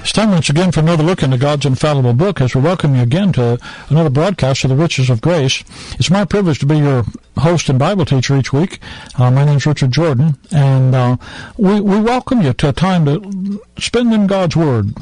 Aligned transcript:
It's 0.00 0.12
time 0.12 0.30
once 0.30 0.48
again 0.48 0.70
for 0.70 0.78
another 0.78 1.02
look 1.02 1.24
into 1.24 1.36
God's 1.36 1.66
infallible 1.66 2.12
book 2.12 2.40
as 2.40 2.54
we 2.54 2.60
welcome 2.60 2.94
you 2.94 3.02
again 3.02 3.32
to 3.32 3.58
another 3.90 4.08
broadcast 4.10 4.62
of 4.62 4.70
the 4.70 4.76
Riches 4.76 5.10
of 5.10 5.20
Grace. 5.20 5.64
It's 5.98 6.08
my 6.08 6.24
privilege 6.24 6.60
to 6.60 6.66
be 6.66 6.78
your 6.78 7.04
host 7.36 7.68
and 7.68 7.80
Bible 7.80 8.04
teacher 8.04 8.36
each 8.36 8.52
week. 8.52 8.78
Uh, 9.18 9.30
my 9.32 9.44
name 9.44 9.56
is 9.56 9.66
Richard 9.66 9.90
Jordan, 9.90 10.38
and 10.52 10.94
uh, 10.94 11.16
we, 11.56 11.80
we 11.80 12.00
welcome 12.00 12.42
you 12.42 12.52
to 12.52 12.68
a 12.68 12.72
time 12.72 13.06
to 13.06 13.60
spend 13.78 14.14
in 14.14 14.28
God's 14.28 14.54
Word, 14.54 14.94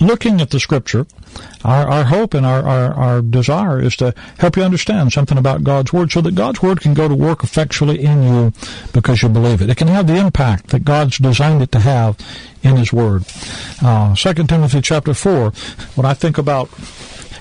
looking 0.00 0.40
at 0.40 0.50
the 0.50 0.60
Scripture. 0.60 1.06
Our, 1.64 1.88
our 1.88 2.04
hope 2.04 2.34
and 2.34 2.44
our, 2.44 2.62
our, 2.62 2.94
our 2.94 3.22
desire 3.22 3.80
is 3.80 3.96
to 3.96 4.14
help 4.38 4.56
you 4.56 4.62
understand 4.62 5.12
something 5.12 5.38
about 5.38 5.64
God's 5.64 5.92
Word 5.92 6.12
so 6.12 6.20
that 6.20 6.34
God's 6.34 6.62
Word 6.62 6.80
can 6.80 6.92
go 6.94 7.08
to 7.08 7.14
work 7.14 7.42
effectually 7.42 8.04
in 8.04 8.22
you 8.22 8.52
because 8.92 9.22
you 9.22 9.28
believe 9.28 9.62
it. 9.62 9.70
It 9.70 9.76
can 9.76 9.88
have 9.88 10.06
the 10.06 10.16
impact 10.16 10.68
that 10.68 10.84
God's 10.84 11.18
designed 11.18 11.62
it 11.62 11.72
to 11.72 11.80
have 11.80 12.18
in 12.62 12.76
His 12.76 12.92
Word. 12.92 13.24
Uh, 13.82 14.14
2 14.14 14.34
Timothy 14.44 14.80
chapter 14.80 15.14
4, 15.14 15.50
when 15.94 16.04
I 16.04 16.14
think 16.14 16.36
about 16.36 16.68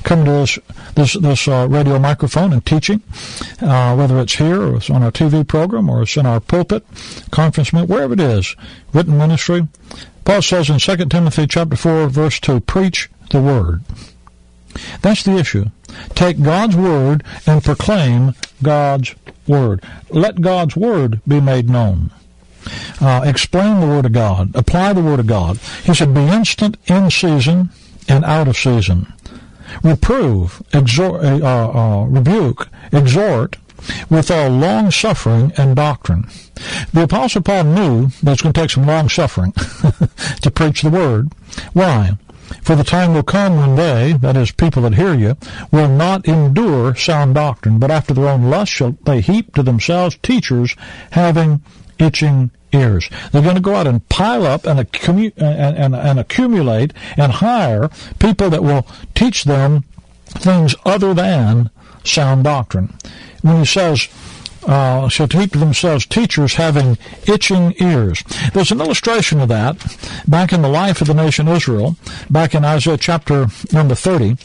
coming 0.03 0.25
to 0.25 0.31
this 0.31 0.59
this, 0.95 1.13
this 1.13 1.47
uh, 1.47 1.67
radio 1.69 1.99
microphone 1.99 2.53
and 2.53 2.65
teaching, 2.65 3.01
uh, 3.61 3.95
whether 3.95 4.19
it's 4.19 4.35
here 4.35 4.61
or 4.61 4.77
it's 4.77 4.89
on 4.89 5.03
our 5.03 5.11
TV 5.11 5.47
program 5.47 5.89
or 5.89 6.03
it's 6.03 6.17
in 6.17 6.25
our 6.25 6.39
pulpit, 6.39 6.85
conference 7.31 7.73
wherever 7.73 8.13
it 8.13 8.19
is, 8.19 8.55
written 8.93 9.17
ministry. 9.17 9.67
Paul 10.25 10.41
says 10.41 10.69
in 10.69 10.79
2 10.79 11.05
Timothy 11.05 11.47
chapter 11.47 11.75
4, 11.75 12.07
verse 12.07 12.39
2, 12.39 12.61
preach 12.61 13.09
the 13.31 13.41
word. 13.41 13.83
That's 15.01 15.23
the 15.23 15.37
issue. 15.37 15.65
Take 16.15 16.41
God's 16.41 16.75
word 16.75 17.23
and 17.45 17.63
proclaim 17.63 18.33
God's 18.61 19.15
word. 19.47 19.83
Let 20.09 20.41
God's 20.41 20.75
word 20.75 21.21
be 21.27 21.39
made 21.39 21.69
known. 21.69 22.11
Uh, 23.01 23.23
explain 23.25 23.81
the 23.81 23.87
word 23.87 24.05
of 24.05 24.13
God. 24.13 24.55
Apply 24.55 24.93
the 24.93 25.01
word 25.01 25.19
of 25.19 25.27
God. 25.27 25.57
He 25.83 25.93
said, 25.93 26.13
be 26.13 26.21
instant 26.21 26.77
in 26.87 27.11
season 27.11 27.69
and 28.07 28.23
out 28.23 28.47
of 28.47 28.57
season. 28.57 29.11
Reprove, 29.81 30.61
exhort, 30.73 31.23
uh, 31.23 31.37
uh, 31.43 32.05
rebuke, 32.05 32.67
exhort 32.91 33.57
with 34.09 34.31
all 34.31 34.49
long 34.49 34.91
suffering 34.91 35.51
and 35.57 35.75
doctrine. 35.75 36.27
The 36.93 37.03
Apostle 37.03 37.41
Paul 37.41 37.65
knew 37.65 38.07
that 38.21 38.33
it's 38.33 38.41
going 38.41 38.53
to 38.53 38.61
take 38.61 38.69
some 38.69 38.85
long 38.85 39.09
suffering 39.09 39.51
to 40.41 40.51
preach 40.51 40.81
the 40.81 40.89
word. 40.89 41.31
Why? 41.73 42.17
For 42.61 42.75
the 42.75 42.83
time 42.83 43.13
will 43.13 43.23
come 43.23 43.57
when 43.57 43.75
they, 43.75 44.13
that 44.21 44.37
is, 44.37 44.51
people 44.51 44.83
that 44.83 44.95
hear 44.95 45.13
you, 45.13 45.37
will 45.71 45.89
not 45.89 46.27
endure 46.27 46.95
sound 46.95 47.35
doctrine, 47.35 47.79
but 47.79 47.91
after 47.91 48.13
their 48.13 48.27
own 48.27 48.49
lust 48.49 48.71
shall 48.71 48.97
they 49.03 49.21
heap 49.21 49.55
to 49.55 49.63
themselves 49.63 50.17
teachers 50.21 50.75
having 51.11 51.61
itching 51.99 52.51
ears. 52.73 53.09
They're 53.31 53.41
going 53.41 53.55
to 53.55 53.61
go 53.61 53.75
out 53.75 53.87
and 53.87 54.07
pile 54.09 54.45
up 54.45 54.65
and, 54.65 54.79
accumu- 54.79 55.33
and, 55.37 55.77
and, 55.77 55.95
and 55.95 56.19
accumulate 56.19 56.93
and 57.17 57.31
hire 57.31 57.89
people 58.19 58.49
that 58.49 58.63
will 58.63 58.87
teach 59.15 59.43
them 59.43 59.83
things 60.25 60.75
other 60.85 61.13
than 61.13 61.69
sound 62.03 62.43
doctrine. 62.43 62.93
When 63.41 63.59
he 63.59 63.65
says, 63.65 64.07
uh, 64.67 65.07
shall 65.09 65.27
heap 65.27 65.51
to 65.51 65.59
themselves 65.59 66.05
teachers 66.05 66.55
having 66.55 66.97
itching 67.27 67.73
ears. 67.79 68.23
There's 68.53 68.71
an 68.71 68.81
illustration 68.81 69.39
of 69.39 69.49
that 69.49 69.77
back 70.27 70.53
in 70.53 70.61
the 70.61 70.69
life 70.69 71.01
of 71.01 71.07
the 71.07 71.13
nation 71.13 71.47
Israel, 71.47 71.95
back 72.29 72.55
in 72.55 72.65
Isaiah 72.65 72.97
chapter 72.97 73.47
number 73.71 73.95
30, 73.95 74.37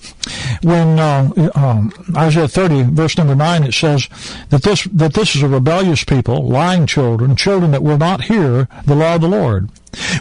when 0.62 0.99
uh, 0.99 1.51
um, 1.55 1.93
Isaiah 2.17 2.49
30 2.49 2.83
verse 2.95 3.17
number 3.17 3.34
9 3.34 3.65
it 3.65 3.75
says 3.75 4.09
that 4.51 4.62
this 4.62 4.84
that 4.84 5.15
this 5.15 5.37
is 5.37 5.43
a 5.43 5.49
rebellious 5.49 6.05
people, 6.05 6.47
lying 6.47 6.87
children, 6.87 7.37
children 7.37 7.71
that 7.73 7.83
will 7.83 7.99
not 7.99 8.25
hear 8.25 8.69
the 8.87 8.95
law 8.95 9.17
of 9.17 9.21
the 9.21 9.29
Lord, 9.29 9.71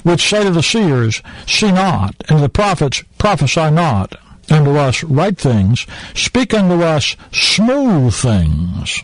which 0.03 0.27
say 0.27 0.43
to 0.43 0.51
the 0.51 0.63
seers, 0.63 1.21
See 1.45 1.71
not, 1.71 2.15
and 2.29 2.43
the 2.43 2.49
prophets 2.49 3.03
prophesy 3.17 3.71
not 3.71 4.15
unto 4.49 4.71
us 4.77 5.03
right 5.03 5.37
things, 5.37 5.85
speak 6.13 6.53
unto 6.53 6.83
us 6.83 7.15
smooth 7.31 8.13
things 8.13 9.03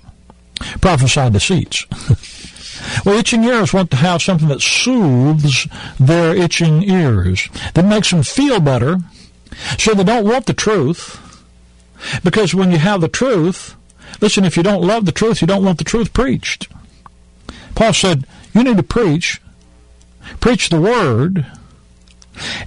prophesy 0.81 1.29
deceits. 1.29 1.85
well, 3.05 3.17
itching 3.17 3.43
ears 3.43 3.73
want 3.73 3.91
to 3.91 3.97
have 3.97 4.21
something 4.21 4.47
that 4.47 4.61
soothes 4.61 5.67
their 5.99 6.35
itching 6.35 6.83
ears, 6.83 7.49
that 7.73 7.85
makes 7.85 8.11
them 8.11 8.23
feel 8.23 8.59
better, 8.59 8.99
so 9.77 9.93
they 9.93 10.03
don't 10.03 10.27
want 10.27 10.45
the 10.45 10.53
truth. 10.53 11.19
Because 12.23 12.53
when 12.53 12.71
you 12.71 12.77
have 12.77 13.01
the 13.01 13.07
truth, 13.07 13.75
listen, 14.19 14.43
if 14.43 14.57
you 14.57 14.63
don't 14.63 14.81
love 14.83 15.05
the 15.05 15.11
truth, 15.11 15.41
you 15.41 15.47
don't 15.47 15.63
want 15.63 15.77
the 15.77 15.83
truth 15.83 16.13
preached. 16.13 16.67
Paul 17.75 17.93
said, 17.93 18.25
you 18.53 18.63
need 18.63 18.77
to 18.77 18.83
preach, 18.83 19.41
preach 20.39 20.69
the 20.69 20.81
word, 20.81 21.45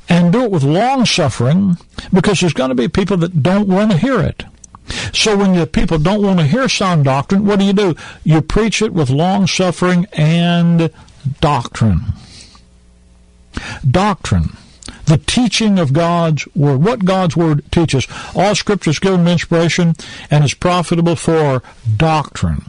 and 0.08 0.32
do 0.32 0.44
it 0.44 0.50
with 0.50 0.62
long 0.62 1.04
suffering, 1.06 1.76
because 2.12 2.40
there's 2.40 2.52
going 2.52 2.70
to 2.70 2.74
be 2.74 2.88
people 2.88 3.16
that 3.18 3.42
don't 3.42 3.68
want 3.68 3.90
to 3.92 3.98
hear 3.98 4.20
it. 4.20 4.44
So 5.12 5.36
when 5.36 5.54
the 5.54 5.66
people 5.66 5.98
don't 5.98 6.22
want 6.22 6.38
to 6.38 6.46
hear 6.46 6.68
sound 6.68 7.04
doctrine, 7.04 7.44
what 7.44 7.58
do 7.58 7.64
you 7.64 7.72
do? 7.72 7.94
You 8.24 8.40
preach 8.40 8.82
it 8.82 8.92
with 8.92 9.10
long 9.10 9.46
suffering 9.46 10.06
and 10.12 10.90
doctrine. 11.40 12.00
Doctrine. 13.88 14.56
The 15.06 15.18
teaching 15.18 15.78
of 15.78 15.92
God's 15.92 16.46
Word. 16.54 16.82
What 16.82 17.04
God's 17.04 17.36
Word 17.36 17.64
teaches. 17.70 18.06
All 18.34 18.54
Scripture 18.54 18.90
is 18.90 18.98
given 18.98 19.26
inspiration 19.26 19.94
and 20.30 20.44
is 20.44 20.54
profitable 20.54 21.16
for 21.16 21.62
doctrine. 21.96 22.68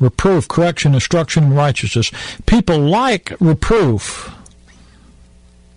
Reproof, 0.00 0.48
correction, 0.48 0.94
instruction, 0.94 1.44
and 1.44 1.56
righteousness. 1.56 2.10
People 2.46 2.78
like 2.78 3.32
reproof. 3.40 4.34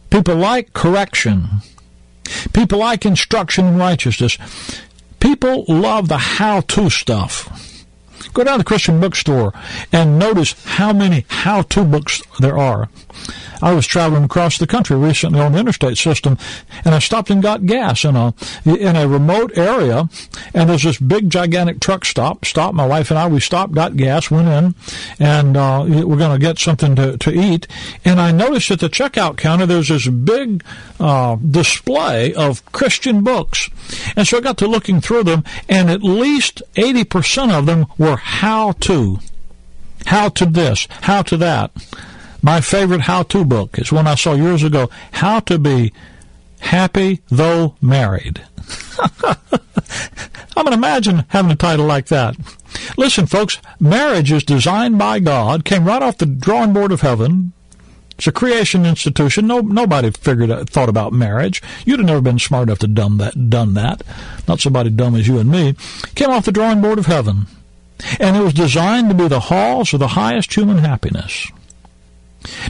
People 0.09 0.35
like 0.35 0.73
correction. 0.73 1.47
People 2.53 2.79
like 2.79 3.05
instruction 3.05 3.65
and 3.65 3.77
righteousness. 3.77 4.37
People 5.19 5.65
love 5.67 6.07
the 6.07 6.17
how-to 6.17 6.89
stuff. 6.89 7.66
Go 8.33 8.43
down 8.43 8.55
to 8.55 8.57
the 8.59 8.63
Christian 8.63 8.99
bookstore 8.99 9.53
and 9.91 10.19
notice 10.19 10.53
how 10.65 10.93
many 10.93 11.25
how-to 11.29 11.83
books 11.83 12.21
there 12.39 12.57
are. 12.57 12.89
I 13.61 13.73
was 13.73 13.87
traveling 13.87 14.25
across 14.25 14.59
the 14.59 14.67
country 14.67 14.95
recently 14.95 15.39
on 15.39 15.53
the 15.53 15.59
interstate 15.59 15.97
system, 15.97 16.37
and 16.85 16.93
I 16.93 16.99
stopped 16.99 17.31
and 17.31 17.41
got 17.41 17.65
gas 17.65 18.05
in 18.05 18.15
a 18.15 18.35
in 18.65 18.95
a 18.95 19.07
remote 19.07 19.57
area. 19.57 20.07
And 20.53 20.69
there's 20.69 20.83
this 20.83 20.99
big, 20.99 21.31
gigantic 21.31 21.79
truck 21.79 22.05
stop. 22.05 22.45
Stopped. 22.45 22.75
My 22.75 22.85
wife 22.85 23.09
and 23.09 23.17
I 23.17 23.27
we 23.27 23.39
stopped, 23.39 23.73
got 23.73 23.97
gas, 23.97 24.29
went 24.29 24.47
in, 24.47 24.75
and 25.19 25.57
uh, 25.57 25.83
we're 25.87 26.17
going 26.17 26.39
to 26.39 26.45
get 26.45 26.59
something 26.59 26.95
to 26.97 27.17
to 27.17 27.31
eat. 27.31 27.65
And 28.05 28.21
I 28.21 28.31
noticed 28.31 28.69
at 28.69 28.79
the 28.79 28.89
checkout 28.89 29.37
counter 29.37 29.65
there's 29.65 29.89
this 29.89 30.07
big 30.07 30.63
uh, 30.99 31.37
display 31.37 32.35
of 32.35 32.63
Christian 32.71 33.23
books, 33.23 33.69
and 34.15 34.27
so 34.27 34.37
I 34.37 34.41
got 34.41 34.57
to 34.59 34.67
looking 34.67 35.01
through 35.01 35.23
them, 35.23 35.43
and 35.67 35.89
at 35.89 36.03
least 36.03 36.61
eighty 36.75 37.03
percent 37.03 37.51
of 37.51 37.65
them 37.65 37.87
were 37.97 38.16
how 38.17 38.73
to, 38.73 39.19
how 40.05 40.29
to 40.29 40.45
this, 40.45 40.87
how 41.01 41.21
to 41.23 41.37
that. 41.37 41.71
My 42.41 42.61
favorite 42.61 43.01
how-to 43.01 43.43
book 43.43 43.79
is 43.79 43.91
one 43.91 44.07
I 44.07 44.15
saw 44.15 44.33
years 44.33 44.63
ago, 44.63 44.89
How 45.11 45.39
to 45.41 45.57
Be 45.57 45.91
Happy 46.59 47.21
Though 47.29 47.75
Married. 47.81 48.41
I 50.57 50.63
mean, 50.63 50.73
imagine 50.73 51.25
having 51.29 51.51
a 51.51 51.55
title 51.55 51.85
like 51.85 52.07
that. 52.07 52.35
Listen, 52.95 53.25
folks, 53.25 53.59
marriage 53.79 54.31
is 54.31 54.43
designed 54.43 54.97
by 54.97 55.19
God, 55.19 55.65
came 55.65 55.85
right 55.85 56.01
off 56.01 56.17
the 56.17 56.25
drawing 56.25 56.73
board 56.73 56.91
of 56.91 57.01
heaven. 57.01 57.53
It's 58.17 58.27
a 58.27 58.31
creation 58.31 58.85
institution. 58.85 59.45
No, 59.45 59.59
nobody 59.59 60.09
figured 60.11 60.49
out, 60.49 60.69
thought 60.69 60.89
about 60.89 61.13
marriage. 61.13 61.61
You'd 61.85 61.99
have 61.99 62.07
never 62.07 62.21
been 62.21 62.39
smart 62.39 62.69
enough 62.69 62.79
to 62.79 62.87
done 62.87 63.17
that. 63.17 63.49
Done 63.49 63.75
that. 63.75 64.01
Not 64.47 64.59
somebody 64.59 64.89
dumb 64.89 65.15
as 65.15 65.27
you 65.27 65.37
and 65.37 65.51
me. 65.51 65.75
Came 66.15 66.31
off 66.31 66.45
the 66.45 66.51
drawing 66.51 66.81
board 66.81 66.97
of 66.97 67.05
heaven, 67.05 67.45
and 68.19 68.35
it 68.35 68.41
was 68.41 68.53
designed 68.53 69.09
to 69.09 69.15
be 69.15 69.27
the 69.27 69.39
halls 69.39 69.93
of 69.93 69.99
the 69.99 70.09
highest 70.09 70.53
human 70.53 70.79
happiness. 70.79 71.51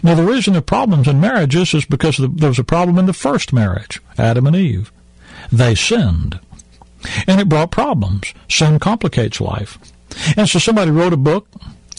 Now, 0.01 0.15
the 0.15 0.23
reason 0.23 0.53
there 0.53 0.59
are 0.59 0.63
problems 0.63 1.07
in 1.07 1.19
marriages 1.19 1.73
is 1.73 1.85
because 1.85 2.17
there 2.17 2.49
was 2.49 2.59
a 2.59 2.63
problem 2.63 2.97
in 2.97 3.05
the 3.05 3.13
first 3.13 3.53
marriage, 3.53 4.01
Adam 4.17 4.47
and 4.47 4.55
Eve. 4.55 4.91
They 5.51 5.75
sinned. 5.75 6.39
And 7.27 7.39
it 7.39 7.49
brought 7.49 7.71
problems. 7.71 8.33
Sin 8.49 8.79
complicates 8.79 9.39
life. 9.39 9.77
And 10.35 10.49
so 10.49 10.59
somebody 10.59 10.91
wrote 10.91 11.13
a 11.13 11.17
book 11.17 11.47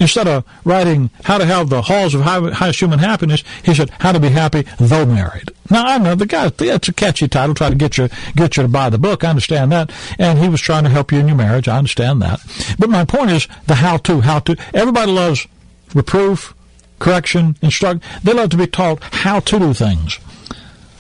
Instead 0.00 0.28
of 0.28 0.44
writing 0.64 1.10
how 1.24 1.38
to 1.38 1.44
have 1.44 1.68
the 1.68 1.82
halls 1.82 2.14
of 2.14 2.22
highest 2.22 2.80
human 2.80 3.00
happiness, 3.00 3.42
he 3.64 3.74
said 3.74 3.90
how 3.98 4.12
to 4.12 4.20
be 4.20 4.28
happy 4.28 4.64
though 4.78 5.04
married. 5.04 5.50
Now 5.70 5.86
I 5.86 5.98
know 5.98 6.14
the 6.14 6.26
guy. 6.26 6.48
That's 6.48 6.88
a 6.88 6.92
catchy 6.92 7.26
title. 7.28 7.54
Try 7.54 7.70
to 7.70 7.74
get 7.74 7.98
you 7.98 8.08
get 8.36 8.56
you 8.56 8.62
to 8.62 8.68
buy 8.68 8.90
the 8.90 8.98
book. 8.98 9.24
I 9.24 9.30
understand 9.30 9.72
that. 9.72 9.90
And 10.18 10.38
he 10.38 10.48
was 10.48 10.60
trying 10.60 10.84
to 10.84 10.90
help 10.90 11.10
you 11.10 11.18
in 11.18 11.28
your 11.28 11.36
marriage. 11.36 11.68
I 11.68 11.78
understand 11.78 12.22
that. 12.22 12.40
But 12.78 12.90
my 12.90 13.04
point 13.04 13.30
is 13.30 13.48
the 13.66 13.76
how 13.76 13.96
to. 13.98 14.20
How 14.20 14.38
to. 14.40 14.56
Everybody 14.72 15.10
loves 15.10 15.46
reproof, 15.94 16.54
correction, 16.98 17.56
instruct. 17.60 18.04
They 18.22 18.32
love 18.32 18.50
to 18.50 18.56
be 18.56 18.66
taught 18.66 19.02
how 19.02 19.40
to 19.40 19.58
do 19.58 19.74
things. 19.74 20.18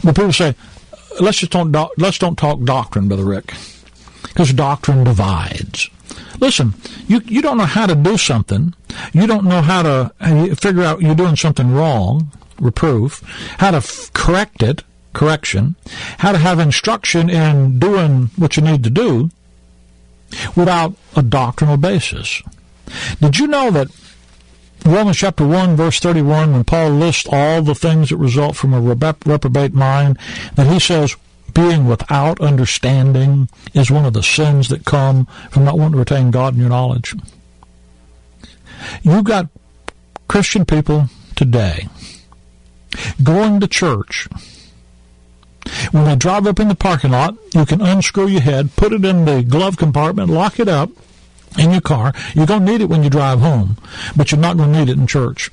But 0.02 0.16
people 0.16 0.32
say, 0.32 0.54
let's 1.20 1.38
just 1.38 1.52
don't 1.52 1.72
do- 1.72 1.90
let's 1.98 2.18
don't 2.18 2.36
talk 2.36 2.62
doctrine, 2.64 3.08
brother 3.08 3.24
Rick, 3.24 3.54
because 4.22 4.52
doctrine 4.52 5.04
divides. 5.04 5.88
Listen, 6.40 6.74
you 7.06 7.20
you 7.24 7.42
don't 7.42 7.58
know 7.58 7.64
how 7.64 7.86
to 7.86 7.94
do 7.94 8.16
something. 8.16 8.74
You 9.12 9.26
don't 9.26 9.44
know 9.44 9.62
how 9.62 9.82
to 9.82 10.54
figure 10.56 10.82
out 10.82 11.02
you're 11.02 11.14
doing 11.14 11.36
something 11.36 11.72
wrong, 11.72 12.30
reproof, 12.60 13.22
how 13.58 13.72
to 13.72 13.78
f- 13.78 14.12
correct 14.12 14.62
it, 14.62 14.82
correction, 15.12 15.76
how 16.18 16.32
to 16.32 16.38
have 16.38 16.58
instruction 16.58 17.28
in 17.28 17.78
doing 17.78 18.30
what 18.36 18.56
you 18.56 18.62
need 18.62 18.84
to 18.84 18.90
do 18.90 19.30
without 20.54 20.94
a 21.16 21.22
doctrinal 21.22 21.76
basis. 21.76 22.42
Did 23.20 23.38
you 23.38 23.46
know 23.46 23.70
that 23.70 23.88
Romans 24.84 25.16
chapter 25.16 25.46
1 25.46 25.76
verse 25.76 25.98
31 25.98 26.52
when 26.52 26.64
Paul 26.64 26.90
lists 26.90 27.26
all 27.30 27.62
the 27.62 27.74
things 27.74 28.10
that 28.10 28.16
result 28.16 28.56
from 28.56 28.72
a 28.72 28.80
reprobate 28.80 29.74
mind 29.74 30.18
that 30.54 30.66
he 30.66 30.78
says 30.78 31.16
being 31.58 31.86
without 31.86 32.40
understanding 32.40 33.48
is 33.74 33.90
one 33.90 34.06
of 34.06 34.12
the 34.12 34.22
sins 34.22 34.68
that 34.68 34.84
come 34.84 35.26
from 35.50 35.64
not 35.64 35.76
wanting 35.76 35.92
to 35.94 35.98
retain 35.98 36.30
God 36.30 36.54
in 36.54 36.60
your 36.60 36.68
knowledge. 36.68 37.16
You've 39.02 39.24
got 39.24 39.48
Christian 40.28 40.64
people 40.64 41.06
today 41.34 41.88
going 43.20 43.58
to 43.58 43.66
church. 43.66 44.28
When 45.90 46.04
they 46.04 46.14
drive 46.14 46.46
up 46.46 46.60
in 46.60 46.68
the 46.68 46.76
parking 46.76 47.10
lot, 47.10 47.36
you 47.52 47.66
can 47.66 47.80
unscrew 47.80 48.28
your 48.28 48.40
head, 48.40 48.76
put 48.76 48.92
it 48.92 49.04
in 49.04 49.24
the 49.24 49.42
glove 49.42 49.76
compartment, 49.76 50.30
lock 50.30 50.60
it 50.60 50.68
up 50.68 50.90
in 51.58 51.72
your 51.72 51.80
car. 51.80 52.12
You're 52.34 52.46
going 52.46 52.64
to 52.64 52.72
need 52.72 52.82
it 52.82 52.88
when 52.88 53.02
you 53.02 53.10
drive 53.10 53.40
home, 53.40 53.78
but 54.16 54.30
you're 54.30 54.40
not 54.40 54.56
going 54.56 54.72
to 54.72 54.78
need 54.78 54.88
it 54.90 54.96
in 54.96 55.08
church. 55.08 55.50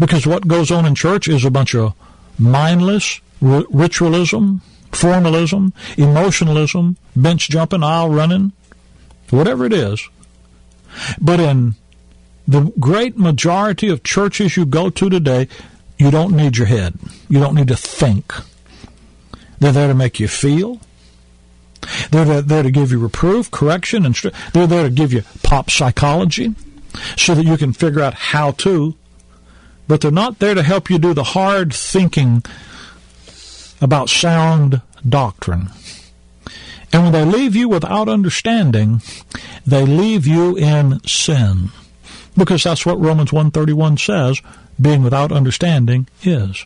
Because 0.00 0.26
what 0.26 0.48
goes 0.48 0.72
on 0.72 0.84
in 0.84 0.96
church 0.96 1.28
is 1.28 1.44
a 1.44 1.50
bunch 1.50 1.76
of 1.76 1.94
mindless, 2.40 3.20
ritualism, 3.44 4.62
formalism, 4.92 5.72
emotionalism, 5.96 6.96
bench 7.14 7.48
jumping, 7.48 7.82
aisle 7.82 8.10
running, 8.10 8.52
whatever 9.30 9.66
it 9.66 9.72
is. 9.72 10.08
But 11.20 11.40
in 11.40 11.74
the 12.46 12.72
great 12.78 13.18
majority 13.18 13.88
of 13.88 14.02
churches 14.02 14.56
you 14.56 14.64
go 14.64 14.90
to 14.90 15.10
today, 15.10 15.48
you 15.98 16.10
don't 16.10 16.34
need 16.36 16.56
your 16.56 16.66
head. 16.66 16.98
You 17.28 17.40
don't 17.40 17.54
need 17.54 17.68
to 17.68 17.76
think. 17.76 18.32
They're 19.58 19.72
there 19.72 19.88
to 19.88 19.94
make 19.94 20.20
you 20.20 20.28
feel. 20.28 20.80
They're 22.10 22.42
there 22.42 22.62
to 22.62 22.70
give 22.70 22.90
you 22.90 22.98
reproof, 22.98 23.50
correction, 23.50 24.06
and 24.06 24.14
they're 24.52 24.66
there 24.66 24.84
to 24.84 24.90
give 24.90 25.12
you 25.12 25.22
pop 25.42 25.70
psychology 25.70 26.54
so 27.16 27.34
that 27.34 27.44
you 27.44 27.56
can 27.56 27.72
figure 27.72 28.00
out 28.00 28.14
how 28.14 28.52
to. 28.52 28.94
But 29.86 30.00
they're 30.00 30.10
not 30.10 30.38
there 30.38 30.54
to 30.54 30.62
help 30.62 30.88
you 30.88 30.98
do 30.98 31.12
the 31.12 31.24
hard 31.24 31.74
thinking 31.74 32.42
about 33.84 34.08
sound 34.08 34.80
doctrine. 35.06 35.68
And 36.92 37.02
when 37.02 37.12
they 37.12 37.24
leave 37.24 37.54
you 37.54 37.68
without 37.68 38.08
understanding, 38.08 39.02
they 39.66 39.84
leave 39.84 40.26
you 40.26 40.56
in 40.56 41.00
sin. 41.06 41.70
Because 42.36 42.64
that's 42.64 42.86
what 42.86 43.00
Romans 43.00 43.32
131 43.32 43.98
says, 43.98 44.40
being 44.80 45.02
without 45.02 45.30
understanding 45.30 46.08
is. 46.22 46.64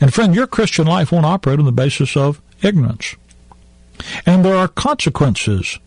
And 0.00 0.12
friend, 0.12 0.34
your 0.34 0.46
Christian 0.46 0.86
life 0.86 1.12
won't 1.12 1.24
operate 1.24 1.58
on 1.58 1.64
the 1.64 1.72
basis 1.72 2.16
of 2.16 2.40
ignorance. 2.62 3.14
And 4.26 4.44
there 4.44 4.56
are 4.56 4.68
consequences 4.68 5.78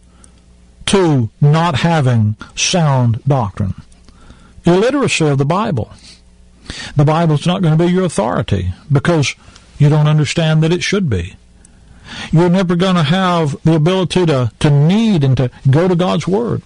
to 0.88 1.30
not 1.42 1.76
having 1.76 2.36
sound 2.56 3.22
doctrine. 3.26 3.76
Illiteracy 4.66 5.28
of 5.28 5.38
the 5.38 5.46
Bible. 5.46 5.92
The 6.96 7.06
Bible's 7.06 7.46
not 7.46 7.62
going 7.62 7.78
to 7.78 7.86
be 7.86 7.92
your 7.92 8.06
authority 8.06 8.74
because 8.92 9.36
you 9.78 9.90
don't 9.90 10.08
understand 10.08 10.64
that 10.64 10.72
it 10.72 10.84
should 10.84 11.10
be. 11.10 11.36
You're 12.32 12.50
never 12.50 12.76
going 12.76 12.96
to 12.96 13.04
have 13.04 13.62
the 13.64 13.76
ability 13.76 14.26
to, 14.28 14.52
to 14.60 14.70
need 14.70 15.24
and 15.24 15.36
to 15.38 15.52
go 15.70 15.88
to 15.88 15.96
God's 15.96 16.28
Word. 16.28 16.62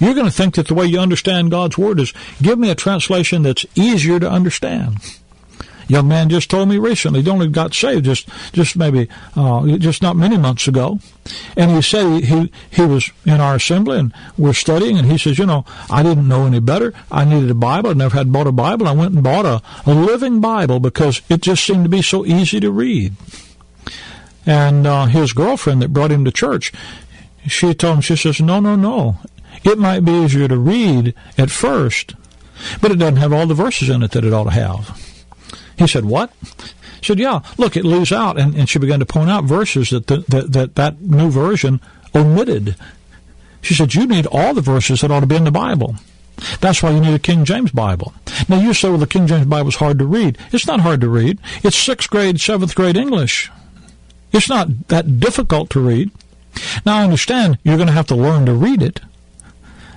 You're 0.00 0.14
going 0.14 0.26
to 0.26 0.32
think 0.32 0.54
that 0.56 0.68
the 0.68 0.74
way 0.74 0.86
you 0.86 0.98
understand 0.98 1.50
God's 1.50 1.78
Word 1.78 2.00
is 2.00 2.12
give 2.42 2.58
me 2.58 2.70
a 2.70 2.74
translation 2.74 3.42
that's 3.42 3.66
easier 3.74 4.20
to 4.20 4.30
understand. 4.30 4.98
Young 5.88 6.08
man 6.08 6.28
just 6.28 6.50
told 6.50 6.68
me 6.68 6.78
recently, 6.78 7.22
he 7.22 7.30
only 7.30 7.48
got 7.48 7.72
saved 7.72 8.04
just, 8.04 8.28
just 8.52 8.76
maybe, 8.76 9.08
uh, 9.36 9.66
just 9.78 10.02
not 10.02 10.16
many 10.16 10.36
months 10.36 10.66
ago. 10.66 10.98
And 11.56 11.70
he 11.70 11.82
said 11.82 12.24
he, 12.24 12.50
he 12.70 12.82
was 12.82 13.10
in 13.24 13.40
our 13.40 13.56
assembly 13.56 13.98
and 13.98 14.14
we're 14.36 14.52
studying 14.52 14.98
and 14.98 15.10
he 15.10 15.18
says, 15.18 15.38
you 15.38 15.46
know, 15.46 15.64
I 15.88 16.02
didn't 16.02 16.26
know 16.26 16.46
any 16.46 16.60
better. 16.60 16.92
I 17.10 17.24
needed 17.24 17.50
a 17.50 17.54
Bible. 17.54 17.90
I 17.90 17.94
never 17.94 18.16
had 18.16 18.32
bought 18.32 18.46
a 18.46 18.52
Bible. 18.52 18.88
I 18.88 18.92
went 18.92 19.14
and 19.14 19.22
bought 19.22 19.46
a, 19.46 19.62
a 19.88 19.94
living 19.94 20.40
Bible 20.40 20.80
because 20.80 21.22
it 21.28 21.40
just 21.40 21.64
seemed 21.64 21.84
to 21.84 21.90
be 21.90 22.02
so 22.02 22.26
easy 22.26 22.58
to 22.60 22.70
read. 22.70 23.14
And 24.44 24.86
uh, 24.86 25.06
his 25.06 25.32
girlfriend 25.32 25.82
that 25.82 25.92
brought 25.92 26.12
him 26.12 26.24
to 26.24 26.32
church, 26.32 26.72
she 27.46 27.74
told 27.74 27.96
him, 27.96 28.00
she 28.00 28.16
says, 28.16 28.40
no, 28.40 28.60
no, 28.60 28.76
no. 28.76 29.18
It 29.64 29.78
might 29.78 30.04
be 30.04 30.12
easier 30.12 30.48
to 30.48 30.56
read 30.56 31.14
at 31.38 31.50
first, 31.50 32.14
but 32.80 32.90
it 32.90 32.96
doesn't 32.96 33.16
have 33.16 33.32
all 33.32 33.46
the 33.46 33.54
verses 33.54 33.88
in 33.88 34.02
it 34.02 34.12
that 34.12 34.24
it 34.24 34.32
ought 34.32 34.44
to 34.44 34.50
have. 34.50 35.15
He 35.76 35.86
said, 35.86 36.04
what? 36.04 36.32
She 37.00 37.12
said, 37.12 37.18
yeah, 37.18 37.40
look, 37.58 37.76
it 37.76 37.84
leaves 37.84 38.12
out. 38.12 38.38
And, 38.38 38.54
and 38.54 38.68
she 38.68 38.78
began 38.78 39.00
to 39.00 39.06
point 39.06 39.30
out 39.30 39.44
verses 39.44 39.90
that, 39.90 40.06
the, 40.06 40.18
that, 40.28 40.52
that 40.52 40.74
that 40.76 41.00
new 41.00 41.30
version 41.30 41.80
omitted. 42.14 42.76
She 43.62 43.74
said, 43.74 43.94
you 43.94 44.06
need 44.06 44.26
all 44.26 44.54
the 44.54 44.60
verses 44.60 45.00
that 45.00 45.10
ought 45.10 45.20
to 45.20 45.26
be 45.26 45.36
in 45.36 45.44
the 45.44 45.50
Bible. 45.50 45.96
That's 46.60 46.82
why 46.82 46.90
you 46.90 47.00
need 47.00 47.14
a 47.14 47.18
King 47.18 47.44
James 47.44 47.72
Bible. 47.72 48.12
Now 48.48 48.60
you 48.60 48.74
say, 48.74 48.88
well, 48.88 48.98
the 48.98 49.06
King 49.06 49.26
James 49.26 49.46
Bible 49.46 49.70
is 49.70 49.76
hard 49.76 49.98
to 49.98 50.06
read. 50.06 50.38
It's 50.52 50.66
not 50.66 50.80
hard 50.80 51.00
to 51.00 51.08
read. 51.08 51.38
It's 51.62 51.76
sixth 51.76 52.10
grade, 52.10 52.40
seventh 52.40 52.74
grade 52.74 52.96
English. 52.96 53.50
It's 54.32 54.48
not 54.48 54.88
that 54.88 55.18
difficult 55.18 55.70
to 55.70 55.80
read. 55.80 56.10
Now 56.84 56.98
I 56.98 57.04
understand 57.04 57.58
you're 57.62 57.76
going 57.76 57.88
to 57.88 57.92
have 57.94 58.06
to 58.08 58.16
learn 58.16 58.46
to 58.46 58.54
read 58.54 58.82
it. 58.82 59.00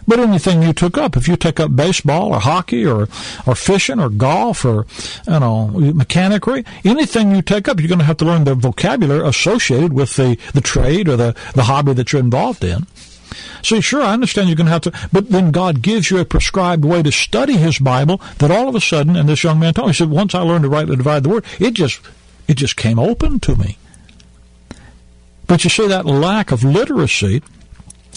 But 0.09 0.19
anything 0.19 0.63
you 0.63 0.73
took 0.73 0.97
up, 0.97 1.15
if 1.15 1.27
you 1.27 1.35
took 1.35 1.59
up 1.59 1.75
baseball 1.75 2.33
or 2.33 2.39
hockey 2.39 2.83
or, 2.83 3.07
or 3.45 3.53
fishing 3.53 3.99
or 3.99 4.09
golf 4.09 4.65
or, 4.65 4.87
you 5.27 5.39
know, 5.39 5.69
mechanicry, 5.71 6.65
anything 6.83 7.35
you 7.35 7.43
take 7.43 7.67
up, 7.67 7.79
you're 7.79 7.89
going 7.89 7.99
to 7.99 8.05
have 8.05 8.17
to 8.17 8.25
learn 8.25 8.43
the 8.43 8.55
vocabulary 8.55 9.27
associated 9.27 9.93
with 9.93 10.15
the, 10.15 10.39
the 10.55 10.61
trade 10.61 11.07
or 11.07 11.15
the, 11.15 11.35
the 11.53 11.65
hobby 11.65 11.93
that 11.93 12.11
you're 12.11 12.23
involved 12.23 12.63
in. 12.63 12.87
See, 13.61 13.81
sure, 13.81 14.01
I 14.01 14.13
understand 14.13 14.49
you're 14.49 14.55
going 14.55 14.65
to 14.65 14.71
have 14.71 14.81
to, 14.81 15.09
but 15.13 15.29
then 15.29 15.51
God 15.51 15.83
gives 15.83 16.09
you 16.09 16.17
a 16.17 16.25
prescribed 16.25 16.83
way 16.83 17.03
to 17.03 17.11
study 17.11 17.57
His 17.57 17.77
Bible 17.77 18.19
that 18.39 18.49
all 18.49 18.67
of 18.67 18.73
a 18.73 18.81
sudden, 18.81 19.15
and 19.15 19.29
this 19.29 19.43
young 19.43 19.59
man 19.59 19.75
told 19.75 19.89
me, 19.89 19.93
he 19.93 19.97
said, 19.97 20.09
once 20.09 20.33
I 20.33 20.41
learned 20.41 20.63
to 20.63 20.69
rightly 20.69 20.95
divide 20.95 21.21
the 21.21 21.29
word, 21.29 21.45
it 21.59 21.75
just, 21.75 22.01
it 22.47 22.55
just 22.55 22.75
came 22.75 22.97
open 22.97 23.39
to 23.41 23.55
me. 23.55 23.77
But 25.45 25.63
you 25.63 25.69
see 25.69 25.87
that 25.87 26.07
lack 26.07 26.51
of 26.51 26.63
literacy 26.63 27.43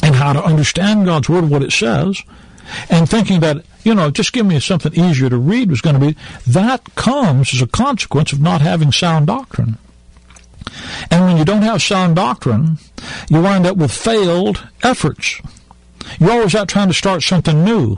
and 0.03 0.15
how 0.17 0.33
to 0.33 0.43
understand 0.43 1.07
God's 1.07 1.29
Word, 1.29 1.49
what 1.49 1.63
it 1.63 1.73
says, 1.73 2.23
and 2.91 3.09
thinking 3.09 3.41
that, 3.41 3.65
you 3.85 3.95
know, 3.95 4.11
just 4.11 4.33
give 4.33 4.47
me 4.47 4.59
something 4.61 4.95
easier 4.95 5.31
to 5.31 5.39
read 5.39 5.71
was 5.71 5.81
going 5.81 5.99
to 5.99 6.07
be, 6.07 6.17
that 6.47 6.95
comes 6.95 7.55
as 7.55 7.63
a 7.63 7.67
consequence 7.67 8.33
of 8.33 8.41
not 8.41 8.61
having 8.61 8.93
sound 8.93 9.29
doctrine. 9.29 9.79
And 11.11 11.25
when 11.25 11.37
you 11.37 11.45
don't 11.45 11.63
have 11.63 11.83
sound 11.83 12.17
doctrine, 12.17 12.79
you 13.29 13.43
wind 13.43 13.67
up 13.67 13.77
with 13.77 13.93
failed 13.93 14.67
efforts. 14.83 15.41
You're 16.19 16.33
always 16.33 16.55
out 16.55 16.69
trying 16.69 16.89
to 16.89 16.95
start 16.95 17.23
something 17.23 17.65
new. 17.65 17.97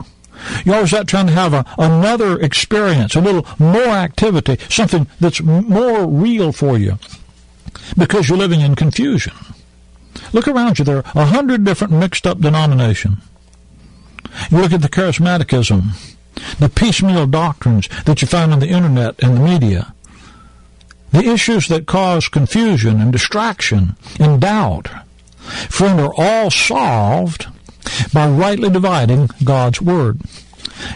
You're 0.63 0.75
always 0.75 0.93
out 0.93 1.07
trying 1.07 1.27
to 1.27 1.33
have 1.33 1.53
a, 1.53 1.65
another 1.77 2.39
experience, 2.39 3.15
a 3.15 3.21
little 3.21 3.45
more 3.57 3.87
activity, 3.87 4.57
something 4.69 5.07
that's 5.19 5.41
more 5.41 6.05
real 6.05 6.51
for 6.51 6.77
you 6.77 6.99
because 7.97 8.29
you're 8.29 8.37
living 8.37 8.61
in 8.61 8.75
confusion. 8.75 9.33
Look 10.33 10.47
around 10.47 10.79
you. 10.79 10.85
There 10.85 10.97
are 10.97 11.03
a 11.15 11.25
hundred 11.25 11.63
different 11.63 11.93
mixed 11.93 12.25
up 12.27 12.39
denominations. 12.39 13.17
You 14.51 14.59
look 14.59 14.73
at 14.73 14.81
the 14.81 14.89
charismaticism, 14.89 15.91
the 16.59 16.69
piecemeal 16.69 17.27
doctrines 17.27 17.87
that 18.05 18.21
you 18.21 18.27
find 18.27 18.51
on 18.51 18.59
the 18.59 18.67
internet 18.67 19.15
and 19.23 19.35
the 19.35 19.41
media, 19.41 19.93
the 21.11 21.23
issues 21.23 21.67
that 21.69 21.85
cause 21.85 22.27
confusion 22.27 22.99
and 22.99 23.11
distraction 23.11 23.95
and 24.19 24.41
doubt. 24.41 24.89
Friend, 25.69 25.99
are 25.99 26.13
all 26.17 26.49
solved 26.49 27.47
by 28.13 28.27
rightly 28.27 28.69
dividing 28.69 29.29
God's 29.43 29.81
Word. 29.81 30.21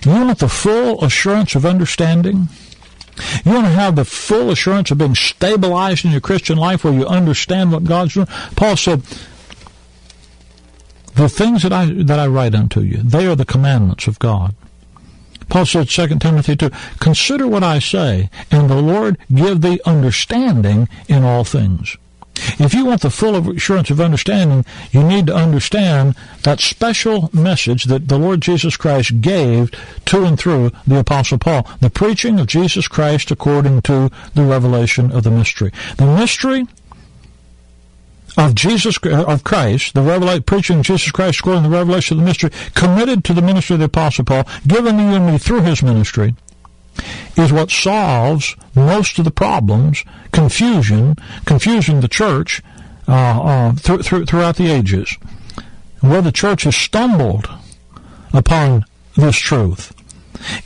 You 0.03 0.11
want 0.11 0.39
the 0.39 0.49
full 0.49 1.03
assurance 1.03 1.55
of 1.55 1.65
understanding? 1.65 2.49
You 3.45 3.53
want 3.53 3.65
to 3.65 3.71
have 3.71 3.95
the 3.95 4.05
full 4.05 4.51
assurance 4.51 4.91
of 4.91 4.97
being 4.97 5.15
stabilized 5.15 6.05
in 6.05 6.11
your 6.11 6.21
Christian 6.21 6.57
life 6.57 6.83
where 6.83 6.93
you 6.93 7.05
understand 7.05 7.71
what 7.71 7.83
God's 7.83 8.13
doing? 8.13 8.27
Paul 8.55 8.77
said, 8.77 9.01
The 11.15 11.29
things 11.29 11.63
that 11.63 11.73
I 11.73 11.85
that 11.85 12.19
I 12.19 12.27
write 12.27 12.55
unto 12.55 12.81
you, 12.81 12.97
they 12.97 13.27
are 13.27 13.35
the 13.35 13.45
commandments 13.45 14.07
of 14.07 14.19
God. 14.19 14.55
Paul 15.49 15.65
said, 15.65 15.89
2 15.89 16.19
Timothy 16.19 16.55
2, 16.55 16.69
Consider 16.99 17.47
what 17.47 17.63
I 17.63 17.79
say, 17.79 18.29
and 18.51 18.69
the 18.69 18.81
Lord 18.81 19.17
give 19.33 19.61
thee 19.61 19.81
understanding 19.83 20.87
in 21.07 21.23
all 21.23 21.43
things. 21.43 21.97
If 22.59 22.73
you 22.73 22.85
want 22.85 23.01
the 23.01 23.09
full 23.09 23.35
assurance 23.51 23.89
of 23.89 24.01
understanding, 24.01 24.65
you 24.91 25.03
need 25.03 25.27
to 25.27 25.35
understand 25.35 26.15
that 26.43 26.59
special 26.59 27.29
message 27.33 27.85
that 27.85 28.07
the 28.07 28.17
Lord 28.17 28.41
Jesus 28.41 28.77
Christ 28.77 29.21
gave 29.21 29.71
to 30.05 30.23
and 30.23 30.39
through 30.39 30.71
the 30.87 30.99
Apostle 30.99 31.37
Paul. 31.37 31.69
The 31.79 31.89
preaching 31.89 32.39
of 32.39 32.47
Jesus 32.47 32.87
Christ 32.87 33.31
according 33.31 33.81
to 33.83 34.09
the 34.33 34.43
revelation 34.43 35.11
of 35.11 35.23
the 35.23 35.31
mystery. 35.31 35.71
The 35.97 36.05
mystery 36.05 36.67
of 38.37 38.55
Jesus 38.55 38.97
of 39.03 39.43
Christ, 39.43 39.93
the 39.93 40.01
revelation, 40.01 40.43
preaching 40.43 40.79
of 40.79 40.85
Jesus 40.85 41.11
Christ 41.11 41.39
according 41.39 41.63
to 41.63 41.69
the 41.69 41.75
revelation 41.75 42.17
of 42.17 42.23
the 42.23 42.27
mystery, 42.27 42.51
committed 42.73 43.23
to 43.25 43.33
the 43.33 43.41
ministry 43.41 43.73
of 43.75 43.79
the 43.79 43.85
Apostle 43.85 44.25
Paul, 44.25 44.47
given 44.67 44.97
to 44.97 45.03
you 45.03 45.09
and 45.09 45.27
me 45.27 45.37
through 45.37 45.61
his 45.61 45.83
ministry, 45.83 46.35
is 47.37 47.51
what 47.51 47.71
solves 47.71 48.55
most 48.75 49.19
of 49.19 49.25
the 49.25 49.31
problems, 49.31 50.03
confusion, 50.31 51.15
confusing 51.45 52.01
the 52.01 52.07
church 52.07 52.61
uh, 53.07 53.11
uh, 53.11 53.73
th- 53.75 54.07
th- 54.07 54.27
throughout 54.27 54.55
the 54.57 54.69
ages. 54.69 55.15
Where 56.01 56.21
the 56.21 56.31
church 56.31 56.63
has 56.63 56.75
stumbled 56.75 57.49
upon 58.33 58.85
this 59.15 59.37
truth, 59.37 59.93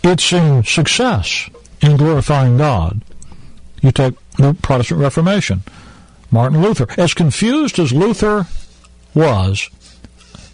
it's 0.04 0.32
in 0.32 0.64
success 0.64 1.50
in 1.82 1.98
glorifying 1.98 2.58
God. 2.58 3.02
You 3.82 3.92
take 3.92 4.16
the 4.38 4.54
Protestant 4.54 5.02
Reformation. 5.02 5.64
Martin 6.32 6.62
Luther, 6.62 6.88
as 6.98 7.14
confused 7.14 7.78
as 7.78 7.92
Luther 7.92 8.48
was 9.14 9.70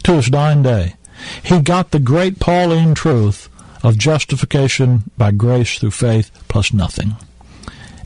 to 0.03 0.13
his 0.13 0.27
dying 0.27 0.63
day, 0.63 0.95
he 1.43 1.59
got 1.61 1.91
the 1.91 1.99
great 1.99 2.39
Pauline 2.39 2.93
truth 2.93 3.49
of 3.83 3.97
justification 3.97 5.03
by 5.17 5.31
grace 5.31 5.79
through 5.79 5.91
faith 5.91 6.31
plus 6.47 6.73
nothing. 6.73 7.15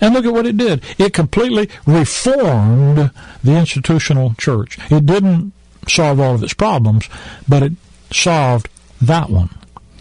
And 0.02 0.14
look 0.14 0.26
at 0.26 0.34
what 0.34 0.46
it 0.46 0.58
did. 0.58 0.84
It 0.98 1.14
completely 1.14 1.70
reformed 1.86 3.12
the 3.44 3.58
institutional 3.58 4.34
church. 4.36 4.78
It 4.92 5.06
didn't 5.06 5.54
solve 5.88 6.20
all 6.20 6.36
of 6.36 6.44
its 6.44 6.54
problems, 6.54 7.08
but 7.48 7.64
it 7.64 7.74
solved 8.12 8.70
that 9.02 9.30
one. 9.30 9.50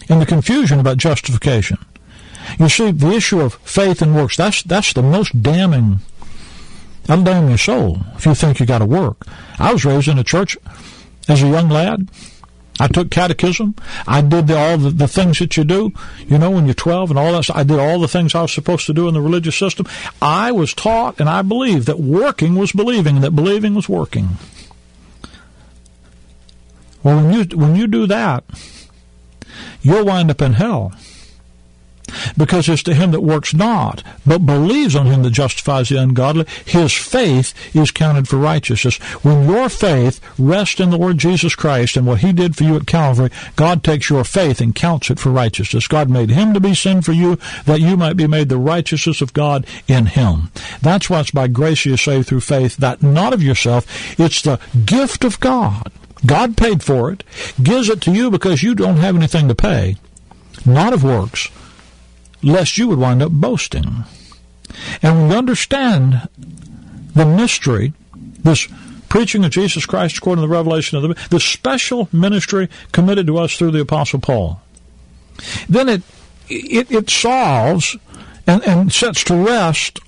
And 0.09 0.21
the 0.21 0.26
confusion 0.26 0.81
about 0.81 0.97
justification. 0.97 1.79
You 2.59 2.69
see, 2.69 2.91
the 2.91 3.12
issue 3.12 3.41
of 3.41 3.55
faith 3.55 4.02
and 4.02 4.17
works, 4.17 4.37
that's, 4.37 4.62
that's 4.64 4.93
the 4.93 5.02
most 5.02 5.41
damning 5.43 6.00
That'll 7.05 7.25
damn 7.25 7.49
your 7.49 7.59
soul 7.59 8.00
if 8.17 8.26
you 8.26 8.35
think 8.35 8.61
you 8.61 8.67
got 8.67 8.79
to 8.79 8.87
work. 8.87 9.26
I 9.59 9.73
was 9.73 9.85
raised 9.85 10.09
in 10.09 10.19
a 10.19 10.25
church 10.25 10.57
as 11.29 11.43
a 11.43 11.49
young 11.49 11.69
lad. 11.69 12.09
I 12.82 12.88
took 12.88 13.12
catechism. 13.12 13.76
I 14.08 14.22
did 14.22 14.48
the, 14.48 14.58
all 14.58 14.76
the, 14.76 14.90
the, 14.90 15.06
things 15.06 15.38
that 15.38 15.56
you 15.56 15.62
do, 15.62 15.92
you 16.26 16.36
know, 16.36 16.50
when 16.50 16.64
you're 16.64 16.74
12 16.74 17.10
and 17.10 17.18
all 17.18 17.30
that. 17.30 17.48
I 17.54 17.62
did 17.62 17.78
all 17.78 18.00
the 18.00 18.08
things 18.08 18.34
I 18.34 18.42
was 18.42 18.52
supposed 18.52 18.86
to 18.86 18.92
do 18.92 19.06
in 19.06 19.14
the 19.14 19.20
religious 19.20 19.54
system. 19.54 19.86
I 20.20 20.50
was 20.50 20.74
taught 20.74 21.20
and 21.20 21.28
I 21.28 21.42
believed 21.42 21.86
that 21.86 22.00
working 22.00 22.56
was 22.56 22.72
believing 22.72 23.20
that 23.20 23.36
believing 23.36 23.76
was 23.76 23.88
working. 23.88 24.30
Well, 27.04 27.24
when 27.24 27.32
you, 27.32 27.56
when 27.56 27.76
you 27.76 27.86
do 27.86 28.08
that, 28.08 28.42
you'll 29.82 30.04
wind 30.04 30.32
up 30.32 30.42
in 30.42 30.54
hell 30.54 30.92
because 32.36 32.68
it's 32.68 32.82
to 32.84 32.94
him 32.94 33.10
that 33.12 33.20
works 33.20 33.54
not, 33.54 34.02
but 34.26 34.46
believes 34.46 34.96
on 34.96 35.06
him 35.06 35.22
that 35.22 35.30
justifies 35.30 35.88
the 35.88 36.00
ungodly, 36.00 36.46
his 36.64 36.92
faith 36.92 37.54
is 37.74 37.90
counted 37.90 38.28
for 38.28 38.36
righteousness. 38.36 38.96
When 39.22 39.48
your 39.48 39.68
faith 39.68 40.20
rests 40.38 40.80
in 40.80 40.90
the 40.90 40.98
Lord 40.98 41.18
Jesus 41.18 41.54
Christ 41.54 41.96
and 41.96 42.06
what 42.06 42.20
he 42.20 42.32
did 42.32 42.56
for 42.56 42.64
you 42.64 42.76
at 42.76 42.86
Calvary, 42.86 43.30
God 43.56 43.82
takes 43.84 44.10
your 44.10 44.24
faith 44.24 44.60
and 44.60 44.74
counts 44.74 45.10
it 45.10 45.18
for 45.18 45.30
righteousness. 45.30 45.86
God 45.86 46.10
made 46.10 46.30
him 46.30 46.54
to 46.54 46.60
be 46.60 46.74
sin 46.74 47.02
for 47.02 47.12
you, 47.12 47.38
that 47.64 47.80
you 47.80 47.96
might 47.96 48.16
be 48.16 48.26
made 48.26 48.48
the 48.48 48.56
righteousness 48.56 49.20
of 49.20 49.32
God 49.32 49.66
in 49.88 50.06
him. 50.06 50.50
That's 50.80 51.08
why 51.08 51.20
it's 51.20 51.30
by 51.30 51.48
grace 51.48 51.84
you 51.84 51.94
are 51.94 51.98
saved 51.98 52.28
through 52.28 52.40
faith, 52.40 52.76
that 52.78 53.02
not 53.02 53.32
of 53.32 53.42
yourself, 53.42 53.86
it's 54.18 54.42
the 54.42 54.58
gift 54.84 55.24
of 55.24 55.40
God. 55.40 55.92
God 56.24 56.56
paid 56.56 56.82
for 56.82 57.10
it, 57.10 57.24
gives 57.62 57.88
it 57.88 58.00
to 58.02 58.12
you 58.12 58.30
because 58.30 58.62
you 58.62 58.74
don't 58.74 58.98
have 58.98 59.16
anything 59.16 59.48
to 59.48 59.54
pay, 59.54 59.96
not 60.64 60.92
of 60.92 61.02
works, 61.02 61.48
lest 62.42 62.78
you 62.78 62.88
would 62.88 62.99
wind 62.99 63.22
up 63.22 63.32
boasting. 63.32 64.04
And 65.02 65.22
when 65.22 65.30
you 65.30 65.37
understand 65.37 66.28
the 67.14 67.26
mystery, 67.26 67.92
this 68.14 68.68
preaching 69.08 69.44
of 69.44 69.50
Jesus 69.50 69.84
Christ 69.84 70.18
according 70.18 70.42
to 70.42 70.49
the 70.49 70.54
revelation 70.54 70.96
of 70.96 71.02
the, 71.02 71.28
the 71.28 71.40
special 71.40 72.08
ministry 72.12 72.68
committed 72.92 73.26
to 73.26 73.38
us 73.38 73.56
through 73.56 73.72
the 73.72 73.80
Apostle 73.80 74.20
Paul, 74.20 74.61
then 75.68 75.88
it, 75.88 76.02
it, 76.49 76.90
it 76.90 77.11
solves 77.11 77.96
and, 78.46 78.62
and 78.66 78.92
sets 78.92 79.22
to 79.25 79.34
rest 79.34 80.00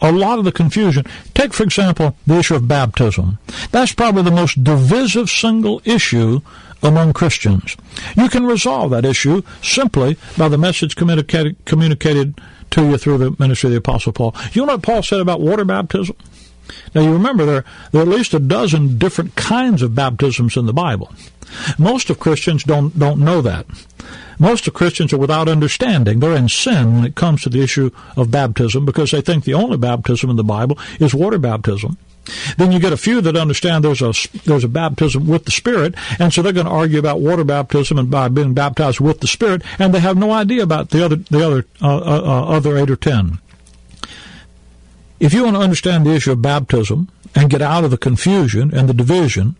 a 0.00 0.12
lot 0.12 0.38
of 0.38 0.44
the 0.44 0.52
confusion. 0.52 1.04
Take, 1.34 1.52
for 1.52 1.64
example, 1.64 2.16
the 2.26 2.38
issue 2.38 2.54
of 2.54 2.68
baptism. 2.68 3.38
That's 3.70 3.92
probably 3.92 4.22
the 4.22 4.30
most 4.30 4.62
divisive 4.62 5.28
single 5.28 5.82
issue 5.84 6.40
among 6.82 7.12
Christians. 7.12 7.76
You 8.16 8.28
can 8.28 8.46
resolve 8.46 8.90
that 8.90 9.04
issue 9.04 9.42
simply 9.62 10.16
by 10.36 10.48
the 10.48 10.58
message 10.58 10.96
communicated, 10.96 12.40
to 12.70 12.90
you 12.90 12.98
through 12.98 13.18
the 13.18 13.36
ministry 13.38 13.68
of 13.68 13.72
the 13.72 13.78
Apostle 13.78 14.12
Paul. 14.12 14.34
You 14.52 14.66
know 14.66 14.74
what 14.74 14.82
Paul 14.82 15.02
said 15.02 15.20
about 15.20 15.40
water 15.40 15.64
baptism? 15.64 16.16
Now 16.94 17.00
you 17.00 17.12
remember 17.12 17.46
there, 17.46 17.64
there 17.92 18.02
are 18.02 18.04
at 18.04 18.08
least 18.08 18.34
a 18.34 18.38
dozen 18.38 18.98
different 18.98 19.34
kinds 19.36 19.80
of 19.82 19.94
baptisms 19.94 20.56
in 20.56 20.66
the 20.66 20.74
Bible. 20.74 21.12
Most 21.78 22.10
of 22.10 22.20
Christians 22.20 22.62
don't, 22.64 22.98
don't 22.98 23.20
know 23.20 23.40
that. 23.40 23.66
Most 24.38 24.68
of 24.68 24.74
Christians 24.74 25.12
are 25.12 25.18
without 25.18 25.48
understanding. 25.48 26.20
They're 26.20 26.36
in 26.36 26.48
sin 26.48 26.94
when 26.94 27.04
it 27.04 27.14
comes 27.14 27.42
to 27.42 27.48
the 27.48 27.62
issue 27.62 27.90
of 28.16 28.30
baptism 28.30 28.84
because 28.84 29.10
they 29.10 29.20
think 29.20 29.44
the 29.44 29.54
only 29.54 29.76
baptism 29.76 30.30
in 30.30 30.36
the 30.36 30.44
Bible 30.44 30.78
is 31.00 31.14
water 31.14 31.38
baptism. 31.38 31.96
Then 32.56 32.72
you 32.72 32.78
get 32.78 32.92
a 32.92 32.96
few 32.96 33.20
that 33.20 33.36
understand 33.36 33.84
there's 33.84 34.02
a 34.02 34.12
there's 34.44 34.64
a 34.64 34.68
baptism 34.68 35.26
with 35.26 35.44
the 35.44 35.50
Spirit, 35.50 35.94
and 36.18 36.32
so 36.32 36.42
they're 36.42 36.52
going 36.52 36.66
to 36.66 36.72
argue 36.72 36.98
about 36.98 37.20
water 37.20 37.44
baptism 37.44 37.98
and 37.98 38.10
by 38.10 38.28
being 38.28 38.54
baptized 38.54 39.00
with 39.00 39.20
the 39.20 39.26
Spirit, 39.26 39.62
and 39.78 39.94
they 39.94 40.00
have 40.00 40.16
no 40.16 40.32
idea 40.32 40.62
about 40.62 40.90
the 40.90 41.04
other 41.04 41.16
the 41.16 41.44
other 41.44 41.64
uh, 41.82 41.96
uh, 41.96 42.22
uh 42.24 42.56
other 42.56 42.76
eight 42.76 42.90
or 42.90 42.96
ten. 42.96 43.38
If 45.20 45.34
you 45.34 45.44
want 45.44 45.56
to 45.56 45.62
understand 45.62 46.06
the 46.06 46.14
issue 46.14 46.32
of 46.32 46.42
baptism 46.42 47.08
and 47.34 47.50
get 47.50 47.62
out 47.62 47.84
of 47.84 47.90
the 47.90 47.98
confusion 47.98 48.72
and 48.72 48.88
the 48.88 48.94
division, 48.94 49.56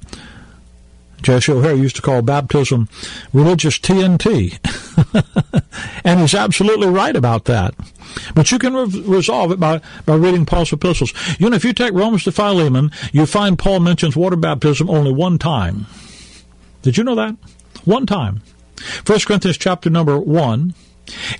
J.C. 1.22 1.52
O'Hair 1.52 1.74
used 1.74 1.96
to 1.96 2.02
call 2.02 2.22
baptism 2.22 2.88
religious 3.32 3.78
TNT. 3.78 4.58
and 6.04 6.20
he's 6.20 6.34
absolutely 6.34 6.88
right 6.88 7.16
about 7.16 7.44
that. 7.46 7.74
But 8.34 8.50
you 8.50 8.58
can 8.58 8.74
re- 8.74 9.02
resolve 9.02 9.52
it 9.52 9.60
by, 9.60 9.80
by 10.06 10.14
reading 10.16 10.46
Paul's 10.46 10.72
epistles. 10.72 11.12
You 11.38 11.50
know, 11.50 11.56
if 11.56 11.64
you 11.64 11.72
take 11.72 11.92
Romans 11.92 12.24
to 12.24 12.32
Philemon, 12.32 12.90
you 13.12 13.26
find 13.26 13.58
Paul 13.58 13.80
mentions 13.80 14.16
water 14.16 14.36
baptism 14.36 14.88
only 14.88 15.12
one 15.12 15.38
time. 15.38 15.86
Did 16.82 16.96
you 16.96 17.04
know 17.04 17.14
that? 17.16 17.36
One 17.84 18.06
time. 18.06 18.42
1 19.06 19.20
Corinthians 19.20 19.58
chapter 19.58 19.90
number 19.90 20.18
1. 20.18 20.74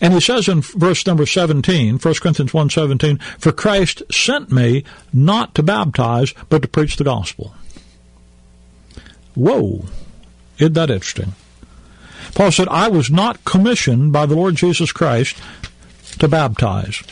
And 0.00 0.14
he 0.14 0.20
says 0.20 0.49
in 0.49 0.62
verse 0.62 1.06
number 1.06 1.26
17, 1.26 1.99
1 1.99 2.14
Corinthians 2.14 2.54
1 2.54 2.70
17, 2.70 3.18
For 3.38 3.52
Christ 3.52 4.02
sent 4.11 4.50
me 4.50 4.85
not 5.12 5.54
to 5.54 5.62
baptize, 5.62 6.32
but 6.49 6.62
to 6.62 6.68
preach 6.68 6.97
the 6.97 7.04
gospel. 7.04 7.54
Whoa. 9.38 9.85
Isn't 10.59 10.73
that 10.73 10.90
interesting? 10.90 11.35
Paul 12.35 12.50
said, 12.50 12.66
I 12.68 12.88
was 12.88 13.09
not 13.09 13.45
commissioned 13.45 14.12
by 14.12 14.26
the 14.26 14.35
Lord 14.35 14.57
Jesus 14.57 14.90
Christ 14.90 15.37
to 16.18 16.26
baptize. 16.26 17.02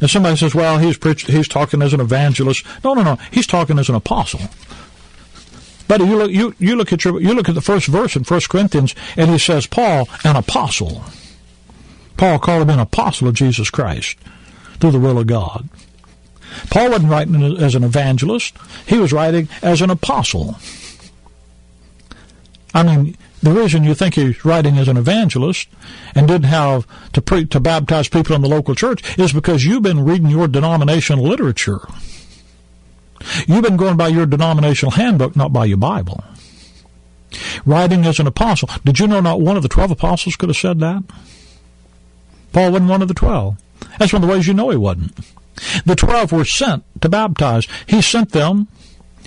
Now 0.00 0.06
somebody 0.06 0.36
says, 0.36 0.54
well, 0.54 0.78
he's 0.78 0.96
preached, 0.96 1.26
he's 1.26 1.48
talking 1.48 1.82
as 1.82 1.92
an 1.92 2.00
evangelist. 2.00 2.64
No, 2.84 2.94
no, 2.94 3.02
no. 3.02 3.18
He's 3.32 3.46
talking 3.46 3.76
as 3.78 3.88
an 3.88 3.96
apostle. 3.96 4.40
But 5.88 6.00
you 6.00 6.16
look, 6.16 6.30
you, 6.30 6.54
you 6.60 6.76
look 6.76 6.92
at 6.92 7.04
your, 7.04 7.20
you 7.20 7.34
look 7.34 7.48
at 7.48 7.56
the 7.56 7.60
first 7.60 7.88
verse 7.88 8.14
in 8.14 8.22
1 8.22 8.40
Corinthians, 8.48 8.94
and 9.16 9.28
he 9.28 9.38
says, 9.38 9.66
Paul, 9.66 10.08
an 10.22 10.36
apostle. 10.36 11.02
Paul 12.16 12.38
called 12.38 12.62
him 12.62 12.70
an 12.70 12.78
apostle 12.78 13.26
of 13.26 13.34
Jesus 13.34 13.68
Christ 13.70 14.16
through 14.78 14.92
the 14.92 15.00
will 15.00 15.18
of 15.18 15.26
God. 15.26 15.68
Paul 16.70 16.90
wasn't 16.90 17.10
writing 17.10 17.42
as 17.58 17.74
an 17.74 17.84
evangelist. 17.84 18.56
He 18.86 18.98
was 18.98 19.12
writing 19.12 19.48
as 19.60 19.82
an 19.82 19.90
apostle. 19.90 20.56
I 22.78 22.84
mean, 22.84 23.16
the 23.42 23.50
reason 23.50 23.82
you 23.82 23.92
think 23.92 24.14
he's 24.14 24.44
writing 24.44 24.78
as 24.78 24.86
an 24.86 24.96
evangelist 24.96 25.68
and 26.14 26.28
didn't 26.28 26.44
have 26.44 26.86
to 27.12 27.20
pre- 27.20 27.46
to 27.46 27.58
baptize 27.58 28.08
people 28.08 28.36
in 28.36 28.42
the 28.42 28.48
local 28.48 28.76
church 28.76 29.18
is 29.18 29.32
because 29.32 29.64
you've 29.64 29.82
been 29.82 30.04
reading 30.04 30.28
your 30.28 30.46
denominational 30.46 31.24
literature. 31.24 31.80
You've 33.48 33.64
been 33.64 33.76
going 33.76 33.96
by 33.96 34.06
your 34.06 34.26
denominational 34.26 34.92
handbook, 34.92 35.34
not 35.34 35.52
by 35.52 35.64
your 35.64 35.76
Bible. 35.76 36.22
Writing 37.66 38.06
as 38.06 38.20
an 38.20 38.28
apostle. 38.28 38.68
Did 38.84 39.00
you 39.00 39.08
know 39.08 39.20
not 39.20 39.40
one 39.40 39.56
of 39.56 39.64
the 39.64 39.68
twelve 39.68 39.90
apostles 39.90 40.36
could 40.36 40.48
have 40.48 40.56
said 40.56 40.78
that? 40.78 41.02
Paul 42.52 42.70
wasn't 42.70 42.90
one 42.90 43.02
of 43.02 43.08
the 43.08 43.14
twelve. 43.14 43.56
That's 43.98 44.12
one 44.12 44.22
of 44.22 44.28
the 44.28 44.32
ways 44.32 44.46
you 44.46 44.54
know 44.54 44.70
he 44.70 44.76
wasn't. 44.76 45.16
The 45.84 45.96
twelve 45.96 46.30
were 46.30 46.44
sent 46.44 46.84
to 47.00 47.08
baptize. 47.08 47.66
He 47.88 48.00
sent 48.02 48.30
them 48.30 48.68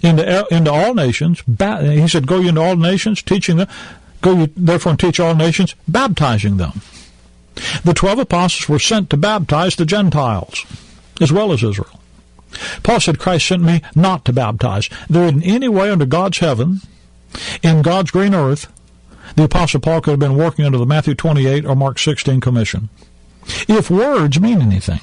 into 0.01 0.47
into 0.53 0.71
all 0.71 0.93
nations. 0.93 1.43
He 1.47 2.07
said, 2.07 2.27
"Go 2.27 2.41
into 2.41 2.61
all 2.61 2.75
nations, 2.75 3.21
teaching 3.21 3.57
them. 3.57 3.67
Go 4.21 4.47
therefore 4.55 4.91
and 4.91 4.99
teach 4.99 5.19
all 5.19 5.35
nations, 5.35 5.75
baptizing 5.87 6.57
them." 6.57 6.81
The 7.83 7.93
twelve 7.93 8.19
apostles 8.19 8.69
were 8.69 8.79
sent 8.79 9.09
to 9.09 9.17
baptize 9.17 9.75
the 9.75 9.85
Gentiles 9.85 10.65
as 11.19 11.31
well 11.31 11.51
as 11.51 11.63
Israel. 11.63 11.99
Paul 12.83 12.99
said, 12.99 13.19
Christ 13.19 13.47
sent 13.47 13.61
me 13.61 13.81
not 13.95 14.25
to 14.25 14.33
baptize. 14.33 14.89
There 15.09 15.27
in 15.27 15.41
any 15.43 15.69
way 15.69 15.89
under 15.89 16.05
God's 16.05 16.39
heaven, 16.39 16.81
in 17.63 17.81
God's 17.81 18.11
green 18.11 18.33
earth, 18.33 18.67
the 19.35 19.43
Apostle 19.43 19.79
Paul 19.79 20.01
could 20.01 20.11
have 20.11 20.19
been 20.19 20.35
working 20.35 20.65
under 20.65 20.77
the 20.77 20.85
Matthew 20.85 21.15
28 21.15 21.65
or 21.65 21.75
Mark 21.75 21.97
16 21.99 22.41
commission. 22.41 22.89
If 23.67 23.89
words 23.89 24.39
mean 24.39 24.61
anything. 24.61 24.99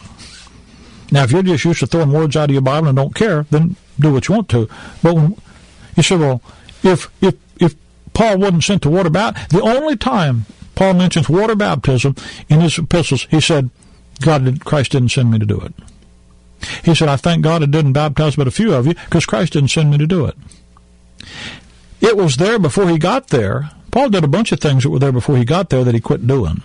Now, 1.11 1.25
if 1.25 1.33
you're 1.33 1.43
just 1.43 1.65
used 1.65 1.81
to 1.81 1.87
throwing 1.87 2.12
words 2.12 2.37
out 2.37 2.50
of 2.50 2.55
your 2.55 2.62
Bible 2.62 2.88
and 2.88 2.97
don't 2.97 3.15
care, 3.15 3.47
then 3.50 3.77
do 3.99 4.12
what 4.12 4.29
you 4.29 4.35
want 4.35 4.49
to. 4.50 4.69
But 5.03 5.15
when, 5.15 5.37
you 5.97 6.03
say, 6.03 6.17
well, 6.17 6.43
if, 6.83 7.11
if, 7.23 7.37
if 7.61 7.75
Paul 8.12 8.38
wasn't 8.38 8.65
sent 8.65 8.83
to 8.83 8.91
water 8.91 9.11
baptism, 9.11 9.59
the 9.59 9.65
only 9.65 9.97
time 9.97 10.47
Paul 10.75 10.95
mentions 10.95 11.29
water 11.29 11.57
baptism 11.57 12.15
in 12.49 12.61
his 12.61 12.79
epistles, 12.79 13.27
he 13.31 13.41
said, 13.41 13.71
God 14.21 14.45
did, 14.45 14.65
Christ 14.65 14.93
didn't 14.93 15.11
send 15.11 15.31
me 15.31 15.38
to 15.38 15.47
do 15.47 15.61
it. 15.61 15.75
He 16.85 16.95
said, 16.95 17.09
I 17.09 17.17
thank 17.17 17.43
God 17.43 17.62
it 17.62 17.71
didn't 17.71 17.93
baptize 17.93 18.37
but 18.37 18.49
a 18.49 18.53
few 18.53 18.75
of 18.75 18.87
you 18.87 18.95
because 18.95 19.27
Christ 19.27 19.55
didn't 19.55 19.71
send 19.71 19.91
me 19.91 19.99
to 19.99 20.07
do 20.07 20.27
it. 20.27 20.37
It 22.00 22.17
was 22.17 22.37
there 22.37 22.59
before 22.59 22.88
he 22.88 22.99
got 22.99 23.29
there. 23.29 23.71
Paul 23.91 24.11
did 24.11 24.25
a 24.25 24.29
bunch 24.29 24.53
of 24.53 24.61
things 24.61 24.83
that 24.83 24.91
were 24.91 24.99
there 24.99 25.12
before 25.12 25.37
he 25.37 25.45
got 25.45 25.71
there 25.71 25.85
that 25.85 25.95
he 25.95 26.00
quit 26.00 26.27
doing. 26.27 26.62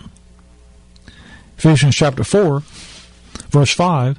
Ephesians 1.58 1.96
chapter 1.96 2.24
4, 2.24 2.62
verse 3.50 3.72
5, 3.72 4.18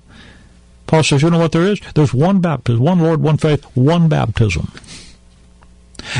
Paul 0.87 1.03
says, 1.03 1.21
you 1.21 1.29
know 1.29 1.39
what 1.39 1.51
there 1.51 1.63
is? 1.63 1.79
There's 1.95 2.13
one 2.13 2.41
baptism, 2.41 2.83
one 2.83 2.99
Lord, 2.99 3.21
one 3.21 3.37
faith, 3.37 3.63
one 3.75 4.07
baptism. 4.07 4.71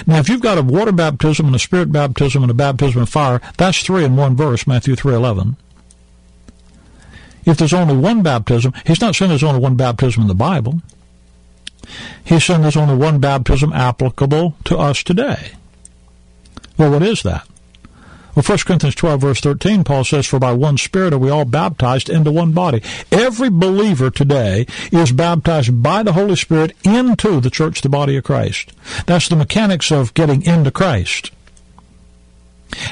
Now, 0.08 0.18
if 0.18 0.30
you've 0.30 0.42
got 0.42 0.58
a 0.58 0.64
water 0.64 0.92
baptism 0.92 1.46
and 1.46 1.56
a 1.56 1.60
spirit 1.60 1.92
baptism 1.92 2.42
and 2.42 2.52
a 2.52 2.56
baptism 2.56 3.02
of 3.02 3.10
fire, 3.10 3.42
that's 3.58 3.82
three 3.84 4.04
in 4.04 4.16
one 4.16 4.36
verse, 4.36 4.66
Matthew 4.66 4.96
3.11. 4.96 5.56
If 7.46 7.58
there's 7.58 7.74
only 7.74 7.96
one 7.96 8.24
baptism, 8.24 8.74
he's 8.86 9.02
not 9.02 9.16
saying 9.16 9.30
there's 9.30 9.44
only 9.44 9.60
one 9.60 9.76
baptism 9.76 10.24
in 10.24 10.28
the 10.28 10.34
Bible. 10.34 10.82
He's 12.24 12.44
saying 12.44 12.64
there's 12.64 12.76
only 12.76 12.96
one 12.96 13.20
baptism 13.20 13.72
applicable 13.72 14.56
to 14.66 14.78
us 14.78 15.04
today. 15.04 15.52
Well, 16.78 16.92
what 16.92 17.04
is 17.04 17.22
that? 17.22 17.48
Well, 18.36 18.44
1 18.44 18.58
Corinthians 18.60 18.96
12, 18.96 19.22
verse 19.22 19.40
13, 19.40 19.86
Paul 19.86 20.04
says, 20.04 20.28
For 20.28 20.40
by 20.40 20.52
one 20.52 20.78
Spirit 20.78 21.14
are 21.14 21.18
we 21.18 21.30
all 21.30 21.46
baptized 21.46 22.10
into 22.10 22.34
one 22.34 22.52
body. 22.52 22.84
Every 23.10 23.50
believer 23.50 24.10
today 24.10 24.68
is 24.92 25.14
baptized 25.14 25.82
by 25.82 26.04
the 26.04 26.14
Holy 26.14 26.36
Spirit 26.36 26.74
into 26.84 27.40
the 27.40 27.50
church, 27.50 27.82
the 27.82 27.88
body 27.88 28.18
of 28.18 28.26
Christ. 28.26 28.74
That's 29.06 29.30
the 29.30 29.38
mechanics 29.38 29.90
of 29.90 30.14
getting 30.14 30.42
into 30.42 30.70
Christ. 30.70 31.32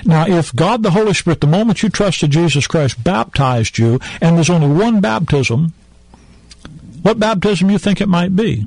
Now, 0.06 0.26
if 0.28 0.56
God 0.56 0.82
the 0.82 0.92
Holy 0.92 1.14
Spirit, 1.14 1.42
the 1.42 1.48
moment 1.48 1.84
you 1.84 1.90
trusted 1.90 2.32
Jesus 2.32 2.66
Christ, 2.66 3.04
baptized 3.04 3.78
you, 3.78 4.00
and 4.22 4.38
there's 4.38 4.50
only 4.50 4.68
one 4.68 5.02
baptism, 5.02 5.74
what 7.02 7.20
baptism 7.20 7.70
you 7.70 7.78
think 7.78 8.00
it 8.00 8.08
might 8.08 8.34
be? 8.34 8.66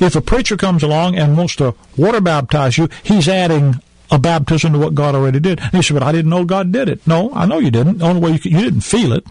If 0.00 0.16
a 0.16 0.22
preacher 0.22 0.56
comes 0.56 0.82
along 0.82 1.16
and 1.16 1.36
wants 1.36 1.56
to 1.56 1.74
water 1.94 2.22
baptize 2.22 2.78
you, 2.78 2.88
he's 3.02 3.28
adding 3.28 3.82
a 4.10 4.18
baptism 4.18 4.72
to 4.72 4.78
what 4.78 4.94
God 4.94 5.14
already 5.14 5.40
did. 5.40 5.60
And 5.60 5.72
he 5.72 5.82
said, 5.82 5.94
but 5.94 6.02
I 6.02 6.12
didn't 6.12 6.30
know 6.30 6.44
God 6.44 6.72
did 6.72 6.88
it. 6.88 7.06
No, 7.06 7.32
I 7.34 7.46
know 7.46 7.58
you 7.58 7.70
didn't. 7.70 7.98
The 7.98 8.06
only 8.06 8.20
way 8.20 8.30
you, 8.32 8.38
could, 8.38 8.52
you 8.52 8.60
didn't 8.60 8.82
feel 8.82 9.12
it. 9.12 9.26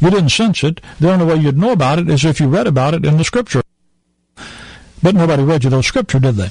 You 0.00 0.10
didn't 0.10 0.30
sense 0.30 0.64
it. 0.64 0.80
The 1.00 1.12
only 1.12 1.26
way 1.26 1.36
you'd 1.36 1.58
know 1.58 1.72
about 1.72 1.98
it 1.98 2.08
is 2.08 2.24
if 2.24 2.40
you 2.40 2.48
read 2.48 2.66
about 2.66 2.94
it 2.94 3.04
in 3.04 3.16
the 3.16 3.24
scripture. 3.24 3.62
But 5.02 5.14
nobody 5.14 5.42
read 5.42 5.64
you 5.64 5.70
those 5.70 5.86
scripture, 5.86 6.18
did 6.18 6.36
they? 6.36 6.48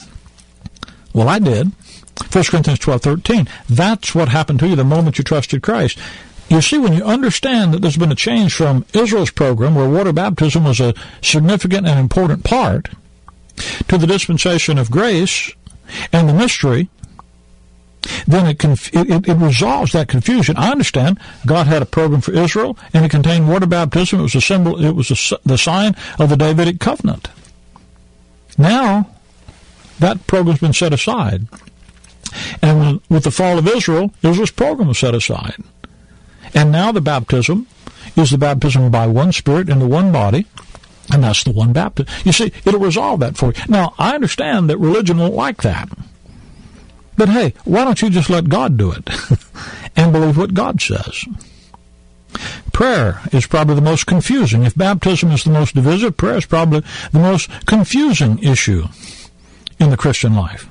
Well, 1.14 1.30
I 1.30 1.40
did. 1.40 1.72
1 2.32 2.44
Corinthians 2.46 2.80
12, 2.80 3.02
13. 3.02 3.48
That's 3.70 4.14
what 4.14 4.30
happened 4.30 4.60
to 4.60 4.68
you 4.68 4.76
the 4.76 4.84
moment 4.84 5.18
you 5.18 5.24
trusted 5.24 5.64
Christ. 5.64 5.98
You 6.50 6.62
see, 6.62 6.78
when 6.78 6.94
you 6.94 7.04
understand 7.04 7.74
that 7.74 7.82
there's 7.82 7.98
been 7.98 8.12
a 8.12 8.16
change 8.16 8.54
from 8.54 8.86
Israel's 8.94 9.32
program, 9.32 9.76
where 9.76 9.90
water 9.90 10.14
baptism 10.14 10.64
was 10.66 10.80
a 10.80 10.94
significant 11.22 11.88
and 11.88 12.00
important 12.00 12.44
part, 12.44 12.90
to 13.88 13.98
the 13.98 14.08
dispensation 14.08 14.78
of 14.78 14.92
grace 14.92 15.52
and 16.12 16.28
the 16.28 16.34
mystery, 16.34 16.90
then 18.28 18.48
it, 18.48 18.60
conf- 18.60 18.94
it, 18.94 19.28
it, 19.28 19.36
resolves 19.36 19.94
that 19.94 20.08
confusion. 20.08 20.58
I 20.58 20.72
understand 20.72 21.20
God 21.46 21.68
had 21.68 21.82
a 21.82 21.86
program 21.86 22.22
for 22.22 22.34
Israel, 22.34 22.78
and 22.94 23.06
it 23.06 23.12
contained 23.12 23.48
water 23.48 23.66
baptism. 23.66 24.20
It 24.20 24.24
was 24.24 24.36
a 24.36 24.42
symbol. 24.42 24.84
It 24.84 24.92
was 24.92 25.12
a, 25.12 25.40
the 25.46 25.58
sign 25.58 25.96
of 26.20 26.30
the 26.30 26.38
Davidic 26.38 26.80
covenant. 26.80 27.30
Now, 28.58 29.10
that 30.00 30.28
program's 30.28 30.60
been 30.60 30.74
set 30.74 30.94
aside, 30.94 31.48
and 32.62 33.02
with 33.10 33.24
the 33.24 33.32
fall 33.32 33.58
of 33.58 33.68
Israel, 33.68 34.14
Israel's 34.22 34.52
program 34.52 34.90
was 34.90 35.00
set 35.00 35.16
aside, 35.16 35.58
and 36.54 36.72
now 36.72 36.92
the 36.92 37.02
baptism 37.02 37.68
is 38.16 38.32
the 38.32 38.38
baptism 38.38 38.92
by 38.92 39.08
one 39.08 39.32
Spirit 39.32 39.70
in 39.70 39.80
the 39.80 39.88
one 39.88 40.12
body. 40.12 40.46
And 41.12 41.22
that's 41.22 41.44
the 41.44 41.52
one 41.52 41.74
baptism. 41.74 42.14
You 42.24 42.32
see, 42.32 42.54
it'll 42.64 42.80
resolve 42.80 43.20
that 43.20 43.36
for 43.36 43.48
you. 43.48 43.54
Now, 43.68 43.94
I 44.00 44.16
understand 44.16 44.70
that 44.70 44.78
religion 44.78 45.18
won't 45.18 45.34
like 45.34 45.62
that. 45.64 45.90
But 47.16 47.30
hey, 47.30 47.54
why 47.64 47.84
don't 47.84 48.02
you 48.02 48.10
just 48.10 48.30
let 48.30 48.50
God 48.50 48.78
do 48.78 48.92
it 48.92 49.08
and 49.96 50.12
believe 50.12 50.38
what 50.38 50.54
God 50.54 50.82
says? 50.82 51.26
Prayer 52.72 53.22
is 53.32 53.46
probably 53.46 53.76
the 53.76 53.82
most 53.82 54.08
confusing. 54.08 54.64
If 54.64 54.76
baptism 54.76 55.32
is 55.32 55.44
the 55.44 55.52
most 55.52 55.76
divisive, 55.76 56.18
prayer 56.18 56.38
is 56.38 56.46
probably 56.46 56.82
the 57.12 57.20
most 57.20 57.50
confusing 57.68 58.40
issue 58.40 58.88
in 59.80 59.92
the 59.92 59.98
Christian 59.98 60.36
life. 60.36 60.68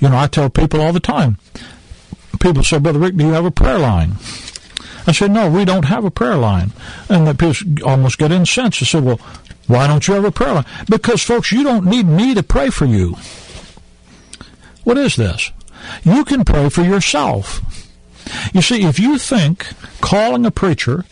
You 0.00 0.08
know, 0.08 0.16
I 0.16 0.26
tell 0.26 0.48
people 0.48 0.80
all 0.80 0.92
the 0.92 1.00
time. 1.00 1.38
People 2.40 2.62
say, 2.62 2.78
Brother 2.78 2.98
Rick, 2.98 3.16
do 3.16 3.26
you 3.26 3.32
have 3.32 3.44
a 3.44 3.50
prayer 3.50 3.78
line? 3.78 4.16
I 5.06 5.12
said, 5.12 5.30
no, 5.30 5.48
we 5.48 5.64
don't 5.64 5.84
have 5.84 6.04
a 6.04 6.10
prayer 6.10 6.36
line. 6.36 6.72
And 7.08 7.26
the 7.26 7.34
people 7.34 7.88
almost 7.88 8.18
get 8.18 8.32
incensed. 8.32 8.82
I 8.82 8.86
said, 8.86 9.04
well, 9.04 9.20
why 9.66 9.86
don't 9.86 10.06
you 10.06 10.14
have 10.14 10.24
a 10.24 10.32
prayer 10.32 10.54
line? 10.54 10.66
Because, 10.88 11.22
folks, 11.22 11.52
you 11.52 11.62
don't 11.62 11.86
need 11.86 12.06
me 12.06 12.34
to 12.34 12.42
pray 12.42 12.70
for 12.70 12.86
you. 12.86 13.16
What 14.86 14.98
is 14.98 15.16
this? 15.16 15.50
You 16.04 16.24
can 16.24 16.44
pray 16.44 16.68
for 16.68 16.82
yourself. 16.82 17.60
You 18.54 18.62
see, 18.62 18.84
if 18.84 19.00
you 19.00 19.18
think 19.18 19.66
calling 20.00 20.46
a 20.46 20.52
preacher 20.52 21.04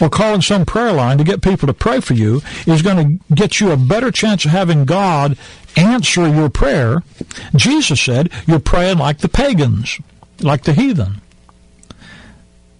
or 0.00 0.10
calling 0.10 0.42
some 0.42 0.66
prayer 0.66 0.90
line 0.90 1.18
to 1.18 1.24
get 1.24 1.40
people 1.40 1.68
to 1.68 1.74
pray 1.74 2.00
for 2.00 2.14
you 2.14 2.42
is 2.66 2.82
going 2.82 3.20
to 3.20 3.24
get 3.32 3.60
you 3.60 3.70
a 3.70 3.76
better 3.76 4.10
chance 4.10 4.44
of 4.44 4.50
having 4.50 4.84
God 4.84 5.38
answer 5.76 6.26
your 6.26 6.50
prayer, 6.50 7.04
Jesus 7.54 8.00
said 8.00 8.32
you're 8.48 8.58
praying 8.58 8.98
like 8.98 9.18
the 9.18 9.28
pagans, 9.28 10.00
like 10.40 10.64
the 10.64 10.72
heathen. 10.72 11.20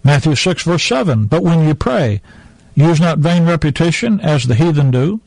Matthew 0.03 0.35
6 0.35 0.63
verse 0.63 0.83
7, 0.83 1.27
But 1.27 1.43
when 1.43 1.65
you 1.65 1.75
pray, 1.75 2.19
use 2.75 2.99
not 2.99 3.19
vain 3.19 3.45
repetition 3.45 4.19
as 4.19 4.47
the 4.47 4.55
heathen 4.55 4.91
do, 4.91 5.21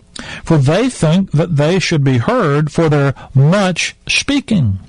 for 0.44 0.58
they 0.58 0.90
think 0.90 1.30
that 1.30 1.56
they 1.56 1.78
should 1.78 2.04
be 2.04 2.18
heard 2.18 2.70
for 2.70 2.90
their 2.90 3.14
much 3.34 3.96
speaking. 4.06 4.80